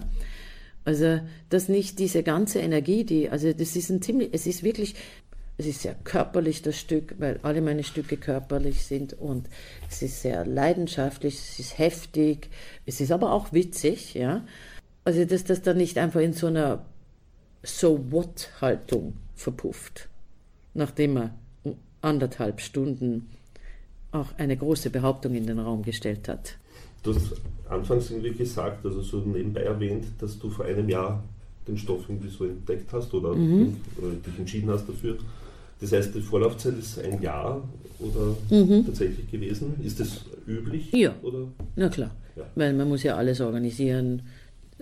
Also, 0.87 1.19
dass 1.49 1.67
nicht 1.67 1.99
diese 1.99 2.23
ganze 2.23 2.59
Energie, 2.59 3.03
die, 3.03 3.29
also 3.29 3.51
das 3.51 3.75
ist 3.75 3.89
ein 3.89 4.01
ziemlich, 4.01 4.29
es 4.31 4.47
ist 4.47 4.63
wirklich, 4.63 4.95
es 5.57 5.65
ist 5.65 5.81
sehr 5.81 5.95
körperlich, 6.05 6.61
das 6.61 6.79
Stück, 6.79 7.15
weil 7.19 7.41
alle 7.43 7.59
meine 7.59 7.83
Stücke 7.83 8.15
körperlich 8.15 8.85
sind 8.85 9.11
und 9.11 9.49
es 9.89 10.01
ist 10.01 10.21
sehr 10.21 10.45
leidenschaftlich, 10.45 11.33
es 11.35 11.59
ist 11.59 11.77
heftig, 11.77 12.49
es 12.85 13.01
ist 13.01 13.11
aber 13.11 13.33
auch 13.33 13.51
witzig, 13.51 14.13
ja. 14.13 14.45
Also, 15.03 15.25
dass 15.25 15.43
das 15.43 15.61
dann 15.61 15.75
nicht 15.75 15.97
einfach 15.97 16.21
in 16.21 16.31
so 16.31 16.47
einer 16.47 16.85
So-What-Haltung 17.63 19.17
verpufft, 19.35 20.07
nachdem 20.73 21.15
man 21.15 21.33
anderthalb 21.99 22.61
Stunden 22.61 23.29
auch 24.13 24.37
eine 24.37 24.55
große 24.55 24.89
Behauptung 24.89 25.35
in 25.35 25.47
den 25.47 25.59
Raum 25.59 25.83
gestellt 25.83 26.29
hat. 26.29 26.55
Du 27.03 27.13
hast 27.13 27.33
anfangs 27.69 28.11
irgendwie 28.11 28.31
gesagt, 28.31 28.85
also 28.85 29.01
so 29.01 29.19
nebenbei 29.19 29.61
erwähnt, 29.61 30.05
dass 30.19 30.37
du 30.39 30.49
vor 30.49 30.65
einem 30.65 30.89
Jahr 30.89 31.23
den 31.67 31.77
Stoff 31.77 32.05
irgendwie 32.07 32.29
so 32.29 32.45
entdeckt 32.45 32.91
hast 32.93 33.13
oder, 33.13 33.35
mhm. 33.35 33.75
dich 34.25 34.39
entschieden 34.39 34.69
hast 34.69 34.87
dafür. 34.87 35.17
Das 35.79 35.91
heißt, 35.91 36.15
die 36.15 36.21
Vorlaufzeit 36.21 36.77
ist 36.77 36.99
ein 36.99 37.21
Jahr 37.21 37.61
oder 37.99 38.35
mhm. 38.49 38.85
tatsächlich 38.85 39.29
gewesen. 39.29 39.75
Ist 39.83 39.99
das 39.99 40.21
üblich? 40.47 40.91
Ja. 40.93 41.13
Oder? 41.21 41.47
Na 41.75 41.89
klar. 41.89 42.15
Ja. 42.35 42.43
Weil 42.55 42.73
man 42.73 42.87
muss 42.87 43.03
ja 43.03 43.15
alles 43.15 43.41
organisieren, 43.41 44.23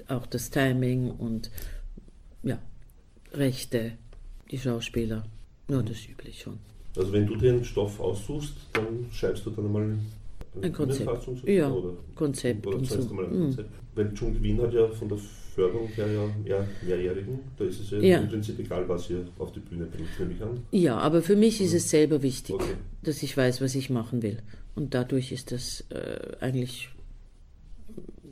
auch 0.08 0.26
das 0.26 0.50
Timing 0.50 1.12
und 1.12 1.50
ja, 2.44 2.60
Rechte, 3.34 3.94
die 4.52 4.58
Schauspieler. 4.58 5.24
Nur 5.68 5.82
mhm. 5.82 5.88
das 5.88 6.06
üblich 6.08 6.42
schon. 6.42 6.60
Also 6.96 7.12
wenn 7.12 7.28
du 7.28 7.36
den 7.36 7.66
Stoff 7.66 8.00
aussuchst, 8.00 8.54
dann 8.74 9.08
schreibst 9.12 9.46
du 9.46 9.50
dann 9.50 9.66
einmal 9.66 9.98
ein 10.62 10.74
Konzept. 10.74 11.48
Ja, 11.48 11.72
oder, 11.72 11.94
Konzept. 12.16 12.66
Oder 12.68 12.84
zuerst 12.84 13.10
einmal 13.10 13.26
ein 13.26 13.38
mhm. 13.38 13.44
Konzept. 13.44 13.70
Weil 13.96 14.14
Jung 14.14 14.44
Wien 14.44 14.62
hat 14.62 14.74
ja 14.74 14.88
von 14.90 15.10
der 15.10 15.18
Förderung 15.18 15.88
her 15.88 16.08
ja 16.12 16.28
mehr, 16.44 16.68
mehrjährigen, 16.86 17.40
da 17.58 17.64
ist 17.64 17.80
es 17.80 17.92
ja, 17.92 18.00
ja, 18.00 18.18
im 18.20 18.28
Prinzip 18.28 18.60
egal, 18.60 18.88
was 18.90 19.10
ihr 19.10 19.26
auf 19.40 19.54
die 19.54 19.62
Bühne 19.62 19.86
bringt, 19.86 20.10
nehme 20.20 20.34
ich 20.34 20.44
an. 20.44 20.62
Ja, 20.72 20.98
aber 20.98 21.22
für 21.22 21.38
mich 21.38 21.62
ist 21.62 21.74
es 21.74 21.90
selber 21.90 22.22
wichtig, 22.22 22.56
okay. 22.56 22.74
dass 23.04 23.24
ich 23.24 23.38
weiß, 23.38 23.62
was 23.62 23.74
ich 23.74 23.90
machen 23.90 24.22
will. 24.22 24.40
Und 24.76 24.94
dadurch 24.94 25.32
ist 25.32 25.54
das 25.54 25.86
äh, 25.92 26.36
eigentlich 26.42 26.90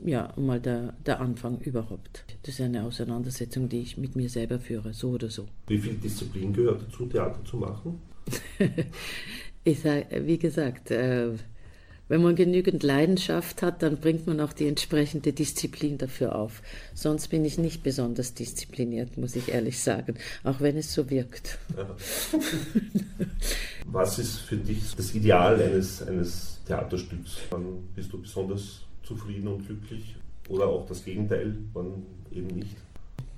ja, 0.06 0.34
mal 0.36 0.60
der, 0.60 0.94
der 1.06 1.22
Anfang 1.22 1.60
überhaupt. 1.60 2.26
Das 2.44 2.56
ist 2.56 2.62
eine 2.62 2.84
Auseinandersetzung, 2.84 3.70
die 3.70 3.82
ich 3.82 3.98
mit 3.98 4.16
mir 4.16 4.30
selber 4.30 4.60
führe, 4.60 4.94
so 4.94 5.12
oder 5.12 5.30
so. 5.30 5.48
Wie 5.68 5.78
viel 5.78 5.94
Disziplin 5.94 6.52
gehört 6.52 6.82
dazu, 6.82 7.06
Theater 7.06 7.44
zu 7.46 7.58
machen? 7.58 8.02
ich 9.64 9.80
sage, 9.80 10.08
wie 10.26 10.38
gesagt, 10.38 10.92
äh, 10.92 11.32
wenn 12.14 12.22
man 12.22 12.36
genügend 12.36 12.84
Leidenschaft 12.84 13.64
hat, 13.64 13.82
dann 13.82 13.98
bringt 13.98 14.28
man 14.28 14.40
auch 14.40 14.54
die 14.54 14.68
entsprechende 14.68 15.34
Disziplin 15.34 15.98
dafür 15.98 16.36
auf. 16.36 16.62
Sonst 16.94 17.30
bin 17.30 17.44
ich 17.44 17.58
nicht 17.58 17.82
besonders 17.82 18.36
diszipliniert, 18.36 19.18
muss 19.18 19.36
ich 19.36 19.50
ehrlich 19.50 19.82
sagen, 19.82 20.14
auch 20.44 20.62
wenn 20.62 20.78
es 20.78 20.94
so 20.94 21.10
wirkt. 21.10 21.58
Was 23.88 24.20
ist 24.20 24.42
für 24.42 24.58
dich 24.58 24.96
das 24.96 25.16
Ideal 25.16 25.60
eines, 25.60 26.04
eines 26.04 26.60
Theaterstücks? 26.68 27.38
Wann 27.50 27.82
bist 27.96 28.14
du 28.14 28.22
besonders 28.22 28.82
zufrieden 29.02 29.48
und 29.48 29.66
glücklich? 29.66 30.16
Oder 30.50 30.68
auch 30.68 30.86
das 30.86 31.04
Gegenteil, 31.04 31.58
wann 31.74 32.04
eben 32.32 32.60
nicht? 32.60 32.76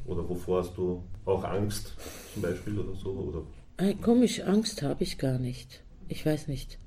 Oder 0.06 0.28
wovor 0.28 0.64
hast 0.64 0.76
du 0.76 1.02
auch 1.24 1.46
Angst 1.46 1.94
zum 2.34 2.42
Beispiel 2.42 2.78
oder 2.78 2.94
so? 2.94 3.12
Oder? 3.12 3.42
Äh, 3.78 3.94
komisch, 3.94 4.42
Angst 4.42 4.82
habe 4.82 5.06
ich 5.06 5.18
gar 5.18 5.40
nicht. 5.40 5.82
Ich 6.10 6.26
weiß 6.26 6.50
nicht. 6.50 6.78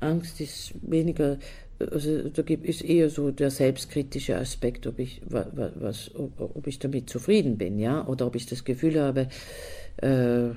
Angst 0.00 0.40
ist 0.40 0.74
weniger, 0.82 1.38
also 1.78 2.28
da 2.28 2.42
gibt 2.42 2.68
es 2.68 2.82
eher 2.82 3.10
so 3.10 3.30
der 3.30 3.50
selbstkritische 3.50 4.36
Aspekt, 4.36 4.86
ob 4.86 4.98
ich 4.98 5.22
was, 5.28 6.10
ob 6.14 6.66
ich 6.66 6.78
damit 6.78 7.10
zufrieden 7.10 7.58
bin, 7.58 7.78
ja, 7.78 8.06
oder 8.06 8.26
ob 8.26 8.36
ich 8.36 8.46
das 8.46 8.64
Gefühl 8.64 9.00
habe, 9.00 9.28
äh, 9.98 10.50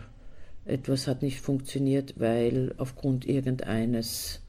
etwas 0.66 1.08
hat 1.08 1.22
nicht 1.22 1.42
funktioniert, 1.42 2.14
weil 2.18 2.74
aufgrund 2.78 3.26
irgendeines, 3.26 4.42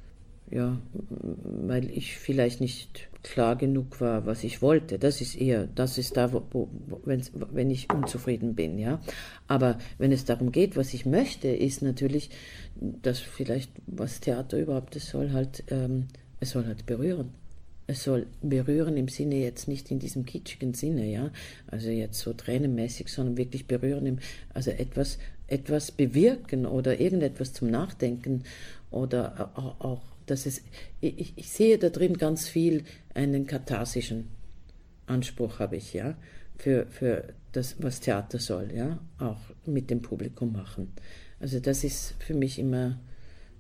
ja, 0.52 0.78
weil 0.98 1.90
ich 1.90 2.18
vielleicht 2.18 2.60
nicht 2.60 3.08
klar 3.22 3.56
genug 3.56 4.00
war, 4.00 4.26
was 4.26 4.44
ich 4.44 4.60
wollte. 4.60 4.98
Das 4.98 5.20
ist 5.22 5.34
eher, 5.34 5.66
das 5.66 5.96
ist 5.96 6.16
da, 6.16 6.32
wo, 6.32 6.42
wo, 6.50 7.00
wenn 7.04 7.70
ich 7.70 7.90
unzufrieden 7.92 8.54
bin, 8.54 8.78
ja. 8.78 9.00
Aber 9.46 9.78
wenn 9.96 10.12
es 10.12 10.26
darum 10.26 10.52
geht, 10.52 10.76
was 10.76 10.92
ich 10.92 11.06
möchte, 11.06 11.48
ist 11.48 11.80
natürlich, 11.80 12.28
dass 12.74 13.18
vielleicht, 13.18 13.70
was 13.86 14.20
Theater 14.20 14.58
überhaupt, 14.58 14.94
es 14.94 15.08
soll 15.08 15.32
halt, 15.32 15.64
ähm, 15.70 16.08
es 16.40 16.50
soll 16.50 16.66
halt 16.66 16.84
berühren. 16.84 17.30
Es 17.86 18.04
soll 18.04 18.26
berühren 18.42 18.96
im 18.96 19.08
Sinne 19.08 19.36
jetzt 19.36 19.68
nicht 19.68 19.90
in 19.90 19.98
diesem 19.98 20.26
kitschigen 20.26 20.74
Sinne, 20.74 21.06
ja, 21.10 21.30
also 21.66 21.88
jetzt 21.88 22.20
so 22.20 22.32
tränenmäßig, 22.32 23.08
sondern 23.08 23.36
wirklich 23.36 23.66
berühren, 23.66 24.06
im, 24.06 24.18
also 24.52 24.70
etwas, 24.70 25.18
etwas 25.46 25.90
bewirken 25.90 26.66
oder 26.66 27.00
irgendetwas 27.00 27.52
zum 27.52 27.70
Nachdenken 27.70 28.44
oder 28.90 29.50
auch 29.80 30.12
dass 30.26 30.46
es, 30.46 30.62
ich, 31.00 31.32
ich 31.37 31.50
sehe 31.50 31.78
da 31.78 31.88
drin 31.88 32.16
ganz 32.16 32.48
viel 32.48 32.85
einen 33.14 33.46
katharsischen 33.46 34.28
Anspruch 35.06 35.58
habe 35.58 35.76
ich, 35.76 35.92
ja, 35.92 36.16
für, 36.56 36.87
für 36.87 37.35
das, 37.52 37.76
was 37.80 38.00
Theater 38.00 38.38
soll, 38.38 38.70
ja, 38.74 38.98
auch 39.18 39.40
mit 39.66 39.90
dem 39.90 40.02
Publikum 40.02 40.52
machen. 40.52 40.92
Also 41.40 41.61
das 41.61 41.85
ist 41.85 42.14
für 42.20 42.35
mich 42.35 42.58
immer 42.58 42.98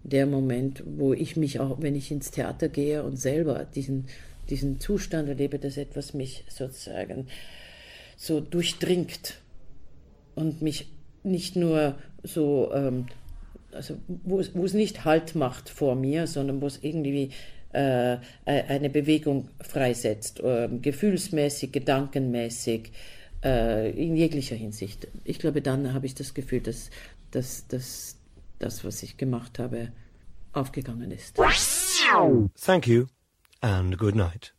der 0.04 0.26
Moment, 0.26 0.82
wo 0.86 1.12
ich 1.12 1.36
mich 1.36 1.60
auch, 1.60 1.80
wenn 1.80 1.94
ich 1.94 2.10
ins 2.10 2.30
Theater 2.30 2.68
gehe 2.68 3.02
und 3.02 3.16
selber 3.16 3.64
diesen, 3.64 4.06
diesen 4.50 4.80
Zustand 4.80 5.28
erlebe, 5.28 5.58
dass 5.58 5.76
etwas 5.76 6.14
mich 6.14 6.44
sozusagen 6.48 7.26
so 8.16 8.40
durchdringt 8.40 9.40
und 10.34 10.62
mich 10.62 10.90
nicht 11.22 11.56
nur 11.56 11.96
so 12.22 12.72
ähm, 12.72 13.06
also 13.72 13.98
wo 14.06 14.40
es, 14.40 14.54
wo 14.54 14.64
es 14.64 14.74
nicht 14.74 15.04
Halt 15.04 15.34
macht 15.34 15.68
vor 15.68 15.94
mir, 15.94 16.26
sondern 16.26 16.60
wo 16.60 16.66
es 16.66 16.78
irgendwie 16.82 17.30
äh, 17.72 18.18
eine 18.44 18.90
Bewegung 18.90 19.48
freisetzt, 19.60 20.40
äh, 20.40 20.68
gefühlsmäßig, 20.68 21.72
gedankenmäßig, 21.72 22.92
äh, 23.42 23.90
in 23.90 24.16
jeglicher 24.16 24.56
Hinsicht. 24.56 25.08
Ich 25.24 25.38
glaube, 25.38 25.62
dann 25.62 25.92
habe 25.94 26.06
ich 26.06 26.14
das 26.14 26.34
Gefühl, 26.34 26.60
dass, 26.60 26.90
dass, 27.30 27.66
dass 27.68 28.16
das, 28.58 28.84
was 28.84 29.02
ich 29.02 29.16
gemacht 29.16 29.58
habe, 29.58 29.88
aufgegangen 30.52 31.10
ist. 31.10 31.38
Thank 32.60 32.86
you 32.86 33.06
and 33.60 33.96
good 33.98 34.14
night. 34.14 34.54